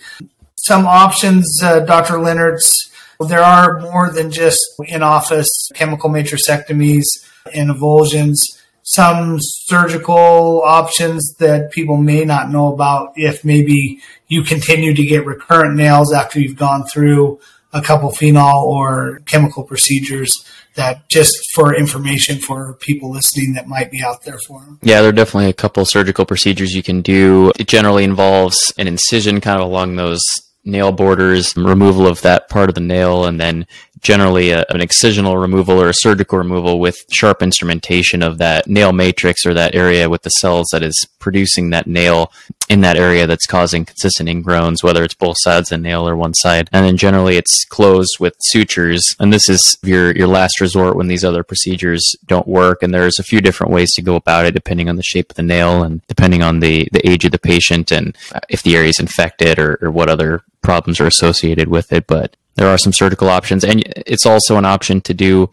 Some 0.54 0.86
options, 0.86 1.60
uh, 1.62 1.80
Dr. 1.80 2.20
Leonard's. 2.20 2.90
There 3.28 3.42
are 3.42 3.80
more 3.80 4.10
than 4.10 4.30
just 4.30 4.60
in 4.86 5.02
office 5.02 5.50
chemical 5.74 6.10
matrixectomies 6.10 7.04
and 7.52 7.70
avulsions 7.70 8.38
some 8.84 9.38
surgical 9.40 10.62
options 10.62 11.34
that 11.38 11.72
people 11.72 11.96
may 11.96 12.24
not 12.24 12.50
know 12.50 12.72
about 12.72 13.14
if 13.16 13.44
maybe 13.44 13.98
you 14.28 14.42
continue 14.42 14.94
to 14.94 15.04
get 15.04 15.24
recurrent 15.24 15.74
nails 15.74 16.12
after 16.12 16.38
you've 16.38 16.56
gone 16.56 16.84
through 16.92 17.40
a 17.72 17.80
couple 17.80 18.10
phenol 18.12 18.64
or 18.68 19.20
chemical 19.26 19.64
procedures 19.64 20.44
that 20.74 21.08
just 21.08 21.34
for 21.54 21.74
information 21.74 22.38
for 22.38 22.74
people 22.74 23.10
listening 23.10 23.54
that 23.54 23.66
might 23.66 23.90
be 23.90 24.02
out 24.02 24.22
there 24.22 24.38
for 24.46 24.60
them. 24.60 24.78
Yeah, 24.82 25.00
there 25.00 25.08
are 25.08 25.12
definitely 25.12 25.48
a 25.48 25.54
couple 25.54 25.84
surgical 25.86 26.26
procedures 26.26 26.74
you 26.74 26.82
can 26.82 27.00
do. 27.00 27.52
It 27.58 27.66
generally 27.66 28.04
involves 28.04 28.72
an 28.76 28.86
incision 28.86 29.40
kind 29.40 29.60
of 29.60 29.66
along 29.66 29.96
those 29.96 30.22
nail 30.64 30.92
borders, 30.92 31.56
removal 31.56 32.06
of 32.06 32.22
that 32.22 32.48
part 32.48 32.68
of 32.68 32.74
the 32.74 32.80
nail, 32.80 33.24
and 33.24 33.40
then 33.40 33.66
generally 34.04 34.50
a, 34.50 34.60
an 34.68 34.80
excisional 34.80 35.40
removal 35.40 35.80
or 35.80 35.88
a 35.88 35.94
surgical 35.94 36.38
removal 36.38 36.78
with 36.78 37.04
sharp 37.10 37.42
instrumentation 37.42 38.22
of 38.22 38.38
that 38.38 38.68
nail 38.68 38.92
matrix 38.92 39.44
or 39.46 39.54
that 39.54 39.74
area 39.74 40.08
with 40.08 40.22
the 40.22 40.30
cells 40.30 40.68
that 40.70 40.82
is 40.82 41.06
producing 41.18 41.70
that 41.70 41.86
nail 41.86 42.30
in 42.68 42.82
that 42.82 42.96
area 42.96 43.26
that's 43.26 43.46
causing 43.46 43.84
consistent 43.84 44.28
ingrowns, 44.28 44.82
whether 44.82 45.02
it's 45.02 45.14
both 45.14 45.36
sides 45.40 45.72
of 45.72 45.78
the 45.78 45.82
nail 45.82 46.06
or 46.06 46.16
one 46.16 46.34
side. 46.34 46.68
And 46.70 46.84
then 46.84 46.96
generally 46.96 47.36
it's 47.36 47.64
closed 47.64 48.18
with 48.20 48.34
sutures. 48.40 49.16
And 49.18 49.32
this 49.32 49.48
is 49.48 49.76
your, 49.82 50.14
your 50.14 50.28
last 50.28 50.60
resort 50.60 50.96
when 50.96 51.08
these 51.08 51.24
other 51.24 51.42
procedures 51.42 52.14
don't 52.26 52.46
work. 52.46 52.82
And 52.82 52.92
there's 52.92 53.18
a 53.18 53.24
few 53.24 53.40
different 53.40 53.72
ways 53.72 53.92
to 53.94 54.02
go 54.02 54.16
about 54.16 54.44
it 54.44 54.54
depending 54.54 54.88
on 54.88 54.96
the 54.96 55.02
shape 55.02 55.30
of 55.30 55.36
the 55.36 55.42
nail 55.42 55.82
and 55.82 56.06
depending 56.08 56.42
on 56.42 56.60
the, 56.60 56.88
the 56.92 57.06
age 57.08 57.24
of 57.24 57.32
the 57.32 57.38
patient 57.38 57.90
and 57.90 58.16
if 58.50 58.62
the 58.62 58.76
area 58.76 58.90
is 58.90 59.00
infected 59.00 59.58
or, 59.58 59.78
or 59.80 59.90
what 59.90 60.10
other 60.10 60.42
problems 60.62 61.00
are 61.00 61.06
associated 61.06 61.68
with 61.68 61.92
it. 61.92 62.06
But 62.06 62.36
there 62.56 62.68
are 62.68 62.78
some 62.78 62.92
surgical 62.92 63.28
options, 63.28 63.64
and 63.64 63.82
it's 64.06 64.26
also 64.26 64.56
an 64.56 64.64
option 64.64 65.00
to 65.02 65.14
do 65.14 65.50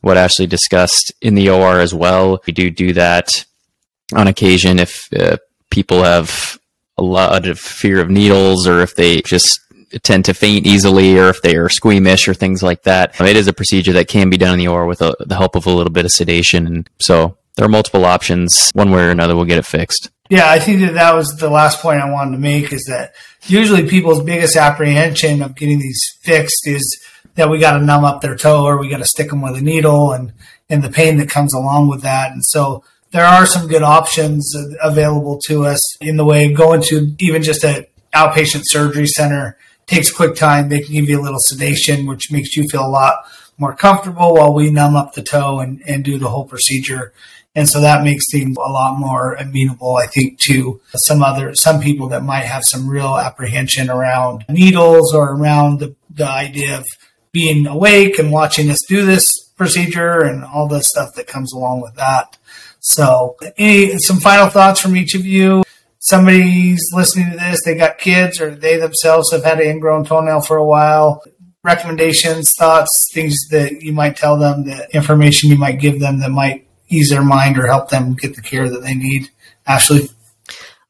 what 0.00 0.16
Ashley 0.16 0.46
discussed 0.46 1.12
in 1.20 1.34
the 1.34 1.48
OR 1.48 1.80
as 1.80 1.94
well. 1.94 2.42
We 2.46 2.52
do 2.52 2.70
do 2.70 2.92
that 2.92 3.28
on 4.14 4.26
occasion 4.28 4.78
if 4.78 5.08
uh, 5.14 5.38
people 5.70 6.02
have 6.02 6.58
a 6.98 7.02
lot 7.02 7.46
of 7.46 7.58
fear 7.58 8.00
of 8.00 8.10
needles 8.10 8.68
or 8.68 8.80
if 8.80 8.94
they 8.94 9.22
just 9.22 9.60
tend 10.02 10.24
to 10.26 10.34
faint 10.34 10.66
easily 10.66 11.18
or 11.18 11.28
if 11.28 11.40
they 11.42 11.56
are 11.56 11.68
squeamish 11.68 12.28
or 12.28 12.34
things 12.34 12.62
like 12.62 12.82
that. 12.82 13.18
It 13.20 13.36
is 13.36 13.48
a 13.48 13.52
procedure 13.52 13.92
that 13.94 14.08
can 14.08 14.30
be 14.30 14.36
done 14.36 14.52
in 14.54 14.58
the 14.58 14.68
OR 14.68 14.86
with 14.86 15.02
a, 15.02 15.16
the 15.20 15.36
help 15.36 15.56
of 15.56 15.66
a 15.66 15.70
little 15.70 15.92
bit 15.92 16.04
of 16.04 16.10
sedation. 16.10 16.66
And 16.66 16.90
so 16.98 17.38
there 17.56 17.64
are 17.64 17.70
multiple 17.70 18.04
options. 18.04 18.70
One 18.74 18.90
way 18.90 19.04
or 19.04 19.10
another 19.10 19.36
we'll 19.36 19.44
get 19.44 19.58
it 19.58 19.66
fixed. 19.66 20.10
Yeah, 20.30 20.50
I 20.50 20.58
think 20.58 20.80
that 20.80 20.94
that 20.94 21.14
was 21.14 21.36
the 21.36 21.50
last 21.50 21.80
point 21.80 22.00
I 22.00 22.10
wanted 22.10 22.32
to 22.32 22.38
make 22.38 22.72
is 22.72 22.84
that 22.88 23.14
usually 23.42 23.86
people's 23.86 24.22
biggest 24.22 24.56
apprehension 24.56 25.42
of 25.42 25.54
getting 25.54 25.78
these 25.78 26.00
fixed 26.22 26.66
is 26.66 27.04
that 27.34 27.50
we 27.50 27.58
got 27.58 27.76
to 27.76 27.84
numb 27.84 28.04
up 28.04 28.22
their 28.22 28.36
toe 28.36 28.64
or 28.64 28.78
we 28.78 28.88
got 28.88 28.98
to 28.98 29.04
stick 29.04 29.28
them 29.28 29.42
with 29.42 29.56
a 29.56 29.60
needle 29.60 30.12
and, 30.12 30.32
and 30.70 30.82
the 30.82 30.88
pain 30.88 31.18
that 31.18 31.28
comes 31.28 31.52
along 31.52 31.88
with 31.88 32.02
that. 32.02 32.32
And 32.32 32.42
so 32.44 32.82
there 33.10 33.26
are 33.26 33.44
some 33.44 33.68
good 33.68 33.82
options 33.82 34.54
available 34.82 35.40
to 35.46 35.66
us 35.66 35.80
in 36.00 36.16
the 36.16 36.24
way 36.24 36.50
of 36.50 36.56
going 36.56 36.82
to 36.84 37.14
even 37.18 37.42
just 37.42 37.62
an 37.62 37.84
outpatient 38.14 38.62
surgery 38.64 39.06
center 39.06 39.58
takes 39.86 40.10
quick 40.10 40.36
time. 40.36 40.68
They 40.68 40.80
can 40.80 40.94
give 40.94 41.08
you 41.08 41.20
a 41.20 41.22
little 41.22 41.40
sedation, 41.40 42.06
which 42.06 42.32
makes 42.32 42.56
you 42.56 42.66
feel 42.68 42.86
a 42.86 42.88
lot 42.88 43.26
more 43.58 43.74
comfortable 43.74 44.34
while 44.34 44.54
we 44.54 44.70
numb 44.70 44.96
up 44.96 45.12
the 45.12 45.22
toe 45.22 45.60
and, 45.60 45.82
and 45.86 46.04
do 46.04 46.18
the 46.18 46.28
whole 46.28 46.44
procedure. 46.44 47.12
And 47.54 47.68
so 47.68 47.80
that 47.80 48.02
makes 48.02 48.24
things 48.32 48.56
a 48.56 48.70
lot 48.70 48.98
more 48.98 49.34
amenable, 49.34 49.96
I 49.96 50.06
think, 50.06 50.40
to 50.40 50.80
some 50.96 51.22
other, 51.22 51.54
some 51.54 51.80
people 51.80 52.08
that 52.08 52.24
might 52.24 52.44
have 52.44 52.62
some 52.64 52.88
real 52.88 53.16
apprehension 53.16 53.90
around 53.90 54.44
needles 54.48 55.14
or 55.14 55.34
around 55.34 55.78
the, 55.78 55.94
the 56.10 56.28
idea 56.28 56.78
of 56.78 56.86
being 57.30 57.66
awake 57.66 58.18
and 58.18 58.32
watching 58.32 58.70
us 58.70 58.78
do 58.88 59.04
this 59.04 59.30
procedure 59.56 60.20
and 60.22 60.44
all 60.44 60.66
the 60.66 60.82
stuff 60.82 61.14
that 61.14 61.28
comes 61.28 61.52
along 61.52 61.80
with 61.80 61.94
that. 61.94 62.36
So 62.80 63.36
any, 63.56 63.98
some 63.98 64.18
final 64.18 64.48
thoughts 64.48 64.80
from 64.80 64.96
each 64.96 65.14
of 65.14 65.24
you. 65.24 65.62
Somebody's 66.00 66.82
listening 66.92 67.30
to 67.30 67.36
this, 67.38 67.64
they 67.64 67.76
got 67.76 67.98
kids 67.98 68.38
or 68.40 68.54
they 68.54 68.76
themselves 68.76 69.32
have 69.32 69.42
had 69.42 69.58
an 69.58 69.68
ingrown 69.68 70.04
toenail 70.04 70.42
for 70.42 70.56
a 70.56 70.64
while 70.64 71.22
recommendations, 71.64 72.52
thoughts, 72.56 73.10
things 73.12 73.34
that 73.50 73.82
you 73.82 73.92
might 73.92 74.16
tell 74.16 74.38
them, 74.38 74.64
the 74.64 74.94
information 74.94 75.50
you 75.50 75.56
might 75.56 75.80
give 75.80 75.98
them 75.98 76.20
that 76.20 76.30
might 76.30 76.63
ease 76.88 77.10
their 77.10 77.24
mind 77.24 77.58
or 77.58 77.66
help 77.66 77.90
them 77.90 78.14
get 78.14 78.36
the 78.36 78.42
care 78.42 78.68
that 78.68 78.82
they 78.82 78.94
need. 78.94 79.30
Ashley? 79.66 80.08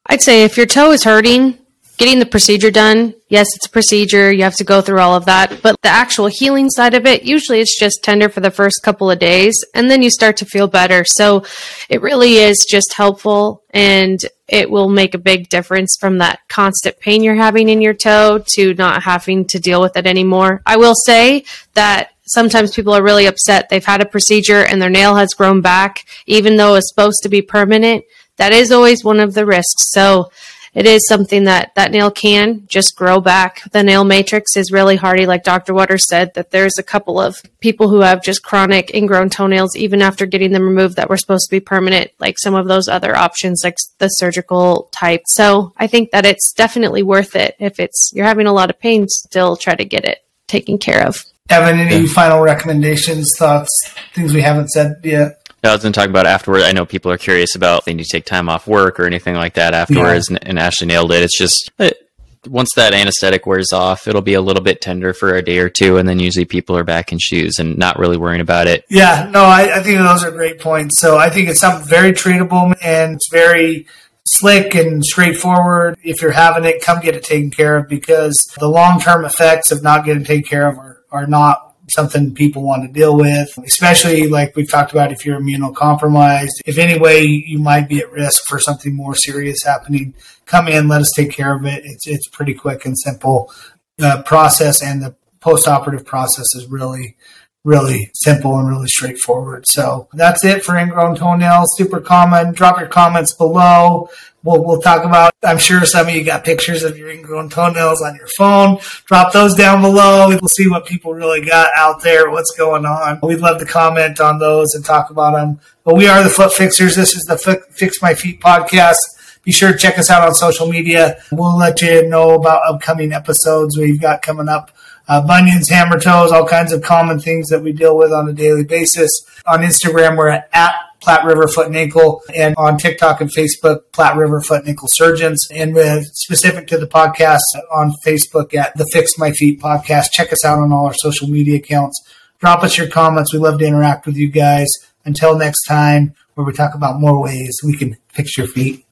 I'd 0.07 0.23
say 0.23 0.45
if 0.45 0.57
your 0.57 0.67
toe 0.67 0.91
is 0.93 1.05
hurting, 1.05 1.59
getting 1.97 2.19
the 2.19 2.27
procedure 2.27 2.71
done, 2.71 3.15
yes, 3.29 3.47
it's 3.55 3.67
a 3.67 3.71
procedure. 3.71 4.33
You 4.33 4.43
have 4.43 4.57
to 4.57 4.65
go 4.65 4.81
through 4.81 4.99
all 4.99 5.15
of 5.15 5.27
that. 5.27 5.61
But 5.63 5.77
the 5.83 5.89
actual 5.89 6.27
healing 6.27 6.69
side 6.69 6.95
of 6.95 7.07
it, 7.07 7.23
usually 7.23 7.61
it's 7.61 7.79
just 7.79 8.03
tender 8.03 8.29
for 8.29 8.41
the 8.41 8.51
first 8.51 8.83
couple 8.83 9.11
of 9.11 9.19
days 9.19 9.55
and 9.75 9.91
then 9.91 10.03
you 10.03 10.11
start 10.11 10.37
to 10.39 10.45
feel 10.45 10.67
better. 10.67 11.05
So 11.07 11.45
it 11.89 12.03
really 12.03 12.37
is 12.37 12.67
just 12.69 12.95
helpful 12.95 13.63
and 13.71 14.19
it 14.49 14.71
will 14.71 14.89
make 14.89 15.15
a 15.15 15.19
big 15.19 15.49
difference 15.49 15.97
from 15.99 16.19
that 16.19 16.41
constant 16.49 17.01
pain 17.01 17.23
you're 17.23 17.35
having 17.35 17.69
in 17.69 17.81
your 17.81 17.95
toe 17.95 18.43
to 18.55 18.75
not 18.75 19.03
having 19.03 19.47
to 19.47 19.59
deal 19.59 19.81
with 19.81 19.97
it 19.97 20.07
anymore. 20.07 20.63
I 20.67 20.77
will 20.77 20.95
say 21.07 21.45
that 21.75 22.11
sometimes 22.27 22.75
people 22.75 22.93
are 22.93 23.03
really 23.03 23.27
upset. 23.27 23.69
They've 23.69 23.85
had 23.85 24.03
a 24.03 24.07
procedure 24.07 24.65
and 24.65 24.81
their 24.81 24.91
nail 24.91 25.17
has 25.17 25.35
grown 25.35 25.61
back, 25.61 26.07
even 26.27 26.57
though 26.57 26.75
it's 26.75 26.89
supposed 26.89 27.23
to 27.23 27.29
be 27.29 27.43
permanent. 27.43 28.05
That 28.37 28.53
is 28.53 28.73
always 28.73 29.05
one 29.05 29.21
of 29.21 29.35
the 29.35 29.47
risks. 29.47 29.93
So 29.93 30.31
it 30.75 30.87
is 30.87 31.07
something 31.07 31.45
that 31.45 31.73
that 31.77 31.93
nail 31.93 32.11
can 32.11 32.65
just 32.67 32.97
grow 32.97 33.21
back. 33.21 33.63
The 33.71 33.85
nail 33.85 34.03
matrix 34.03 34.57
is 34.57 34.73
really 34.73 34.97
hardy, 34.97 35.25
like 35.25 35.45
Dr. 35.45 35.73
Waters 35.73 36.09
said, 36.09 36.35
that 36.35 36.51
there's 36.51 36.79
a 36.79 36.83
couple 36.83 37.21
of 37.21 37.41
people 37.61 37.89
who 37.89 38.01
have 38.01 38.25
just 38.25 38.43
chronic 38.43 38.93
ingrown 38.93 39.31
toenails, 39.31 39.77
even 39.77 40.03
after 40.03 40.27
getting 40.27 40.51
them 40.51 40.65
removed, 40.65 40.97
that 40.97 41.09
were 41.09 41.17
supposed 41.17 41.49
to 41.49 41.55
be 41.55 41.61
permanent, 41.61 42.11
like 42.19 42.41
some 42.41 42.57
of 42.57 42.67
those 42.67 42.89
other 42.89 43.17
options, 43.17 43.63
like 43.63 43.77
the 43.99 44.09
surgical 44.09 44.89
type. 44.91 45.23
So 45.27 45.73
I 45.77 45.87
think 45.87 46.11
that 46.11 46.27
it's 46.27 46.53
definitely 46.53 47.05
worth 47.05 47.37
it. 47.37 47.55
If 47.61 47.79
it's 47.79 48.11
you're 48.13 48.27
having 48.27 48.49
a 48.49 48.53
lot 48.53 48.71
of 48.71 48.81
pain, 48.81 49.07
still 49.07 49.57
try 49.57 49.77
to 49.77 49.85
get 49.85 50.05
it 50.05 50.25
taken 50.49 50.79
care 50.79 51.07
of. 51.07 51.25
Evan, 51.51 51.79
any 51.79 52.07
yeah. 52.07 52.13
final 52.13 52.41
recommendations, 52.41 53.37
thoughts, 53.37 53.71
things 54.15 54.33
we 54.33 54.41
haven't 54.41 54.69
said 54.69 55.01
yet? 55.03 55.41
I 55.63 55.73
was 55.73 55.83
going 55.83 55.93
to 55.93 55.99
talk 55.99 56.11
about 56.11 56.27
afterward. 56.27 56.63
I 56.63 56.73
know 56.73 56.85
people 56.85 57.11
are 57.11 57.19
curious 57.19 57.55
about 57.55 57.85
they 57.85 57.95
need 57.95 58.05
to 58.05 58.09
take 58.11 58.27
time 58.27 58.49
off 58.49 58.67
work 58.67 59.01
or 59.01 59.05
anything 59.05 59.35
like 59.35 59.55
that 59.55 59.73
afterwards, 59.75 60.29
yeah. 60.31 60.37
and, 60.37 60.49
and, 60.49 60.59
Ashley 60.59 60.87
nailed 60.87 61.13
it. 61.13 61.23
It's 61.23 61.39
just 61.39 61.71
it, 61.79 62.11
once 62.47 62.71
that 62.77 62.93
anesthetic 62.93 63.47
wears 63.47 63.73
off, 63.73 64.07
it'll 64.07 64.23
be 64.23 64.35
a 64.35 64.41
little 64.41 64.63
bit 64.63 64.81
tender 64.81 65.13
for 65.13 65.35
a 65.35 65.43
day 65.43 65.59
or 65.59 65.69
two, 65.69 65.97
and 65.97 66.09
then 66.09 66.19
usually 66.19 66.45
people 66.45 66.77
are 66.77 66.85
back 66.85 67.13
in 67.13 67.19
shoes 67.19 67.59
and 67.59 67.79
not 67.79 67.99
really 67.99 68.17
worrying 68.17 68.41
about 68.41 68.67
it. 68.67 68.85
Yeah, 68.91 69.29
no, 69.31 69.45
I, 69.45 69.79
I 69.79 69.83
think 69.83 69.99
those 69.99 70.25
are 70.25 70.31
great 70.31 70.61
points. 70.61 71.01
So 71.01 71.17
I 71.17 71.31
think 71.31 71.49
it's 71.49 71.61
something 71.61 71.87
very 71.87 72.13
treatable 72.13 72.75
and 72.83 73.17
it's 73.17 73.31
very 73.31 73.87
slick 74.27 74.75
and 74.75 75.05
straightforward. 75.05 75.99
If 76.03 76.23
you're 76.23 76.33
having 76.33 76.65
it, 76.65 76.83
come 76.83 77.01
get 77.01 77.17
it 77.17 77.25
taken 77.25 77.51
care 77.51 77.77
of 77.77 77.89
because 77.89 78.37
the 78.59 78.69
long 78.69 79.01
term 79.01 79.25
effects 79.25 79.71
of 79.71 79.83
not 79.83 80.05
getting 80.05 80.25
taken 80.25 80.45
care 80.45 80.69
of 80.69 80.79
are, 80.79 80.94
are 81.15 81.27
not 81.27 81.75
something 81.89 82.35
people 82.35 82.63
want 82.63 82.83
to 82.83 82.93
deal 82.93 83.17
with, 83.17 83.49
especially 83.65 84.27
like 84.29 84.57
we've 84.57 84.71
talked 84.71 84.93
about 84.93 85.13
if 85.13 85.25
you're 85.25 85.41
immunocompromised. 85.41 86.61
If 86.67 86.79
any 86.79 86.99
way 86.99 87.23
you 87.25 87.59
might 87.59 87.89
be 87.89 88.01
at 88.01 88.11
risk 88.11 88.45
for 88.47 88.59
something 88.59 88.95
more 88.95 89.15
serious 89.15 89.63
happening, 89.63 90.15
come 90.45 90.67
in, 90.67 90.89
let 90.89 91.01
us 91.01 91.13
take 91.15 91.31
care 91.31 91.55
of 91.55 91.65
it. 91.65 91.83
It's, 91.85 92.07
it's 92.07 92.29
pretty 92.29 92.55
quick 92.55 92.85
and 92.85 92.99
simple 92.99 93.53
uh, 94.01 94.23
process, 94.23 94.83
and 94.83 95.03
the 95.03 95.15
post 95.41 95.69
operative 95.69 96.05
process 96.05 96.47
is 96.55 96.67
really 96.69 97.17
really 97.65 98.11
simple 98.13 98.59
and 98.59 98.69
really 98.69 98.89
straightforward. 98.89 99.65
So 99.67 100.09
that's 100.13 100.45
it 100.45 100.63
for 100.63 100.77
ingrown 100.77 101.17
toenails. 101.17 101.71
Super 101.77 101.99
common. 101.99 102.53
Drop 102.53 102.79
your 102.79 102.89
comments 102.89 103.35
below. 103.35 104.11
We'll, 104.45 104.63
we'll 104.63 104.81
talk 104.81 105.05
about, 105.05 105.33
I'm 105.43 105.57
sure 105.57 105.85
some 105.87 106.07
of 106.07 106.15
you 106.15 106.23
got 106.23 106.45
pictures 106.45 106.83
of 106.83 106.99
your 106.99 107.11
ingrown 107.11 107.49
toenails 107.49 108.03
on 108.03 108.15
your 108.15 108.29
phone. 108.37 108.79
Drop 109.07 109.33
those 109.33 109.55
down 109.55 109.81
below. 109.81 110.29
We'll 110.29 110.49
see 110.49 110.69
what 110.69 110.85
people 110.85 111.15
really 111.15 111.45
got 111.45 111.71
out 111.75 112.03
there, 112.03 112.31
what's 112.31 112.55
going 112.57 112.85
on. 112.85 113.21
We'd 113.23 113.41
love 113.41 113.59
to 113.61 113.65
comment 113.65 114.21
on 114.21 114.39
those 114.39 114.75
and 114.75 114.85
talk 114.85 115.09
about 115.09 115.33
them. 115.33 115.61
But 115.83 115.97
we 115.97 116.09
are 116.09 116.23
the 116.23 116.29
Foot 116.29 116.53
Fixers. 116.53 116.95
This 116.95 117.17
is 117.17 117.23
the 117.23 117.65
Fix 117.71 118.03
My 118.03 118.13
Feet 118.13 118.41
podcast. 118.41 118.99
Be 119.45 119.53
sure 119.53 119.73
to 119.73 119.79
check 119.79 119.99
us 119.99 120.11
out 120.11 120.27
on 120.27 120.35
social 120.35 120.69
media. 120.69 121.23
We'll 121.33 121.57
let 121.57 121.81
you 121.81 122.07
know 122.07 122.35
about 122.35 122.63
upcoming 122.67 123.13
episodes 123.13 123.79
we've 123.79 124.01
got 124.01 124.21
coming 124.21 124.49
up 124.49 124.71
uh, 125.09 125.21
bunions, 125.27 125.69
hammer 125.69 125.99
toes, 125.99 126.33
all 126.33 126.47
kinds 126.47 126.73
of 126.73 126.83
common 126.83 127.19
things 127.19 127.49
that 127.49 127.63
we 127.63 127.73
deal 127.73 127.97
with 127.97 128.13
on 128.13 128.29
a 128.29 128.33
daily 128.33 128.65
basis. 128.65 129.11
On 129.47 129.61
Instagram, 129.61 130.17
we're 130.17 130.31
at, 130.31 130.49
at 130.53 130.75
Platte 131.01 131.25
River 131.25 131.49
Foot 131.49 131.67
and 131.67 131.77
Ankle, 131.77 132.23
and 132.35 132.55
on 132.57 132.79
TikTok 132.79 133.21
and 133.21 133.31
Facebook, 133.31 133.81
Platte 133.93 134.17
River 134.17 134.41
Foot 134.41 134.61
and 134.61 134.69
Ankle 134.71 134.89
Surgeons. 134.91 135.47
And 135.51 135.75
with 135.75 136.07
specific 136.15 136.67
to 136.69 136.79
the 136.79 136.87
podcast 136.87 137.41
on 137.73 137.93
Facebook 138.05 138.55
at 138.55 138.77
the 138.77 138.87
Fix 138.87 139.19
My 139.19 139.33
Feet 139.33 139.61
podcast. 139.61 140.13
Check 140.13 140.33
us 140.33 140.45
out 140.45 140.59
on 140.59 140.73
all 140.73 140.87
our 140.87 140.95
social 140.95 141.29
media 141.29 141.57
accounts. 141.57 142.03
Drop 142.39 142.63
us 142.63 142.77
your 142.77 142.89
comments. 142.89 143.33
We 143.33 143.39
love 143.39 143.59
to 143.59 143.67
interact 143.67 144.07
with 144.07 144.17
you 144.17 144.31
guys. 144.31 144.69
Until 145.05 145.37
next 145.37 145.65
time, 145.65 146.15
where 146.35 146.47
we 146.47 146.53
talk 146.53 146.75
about 146.75 147.01
more 147.01 147.21
ways 147.23 147.61
we 147.65 147.77
can 147.77 147.97
fix 148.09 148.37
your 148.37 148.47
feet. 148.47 148.85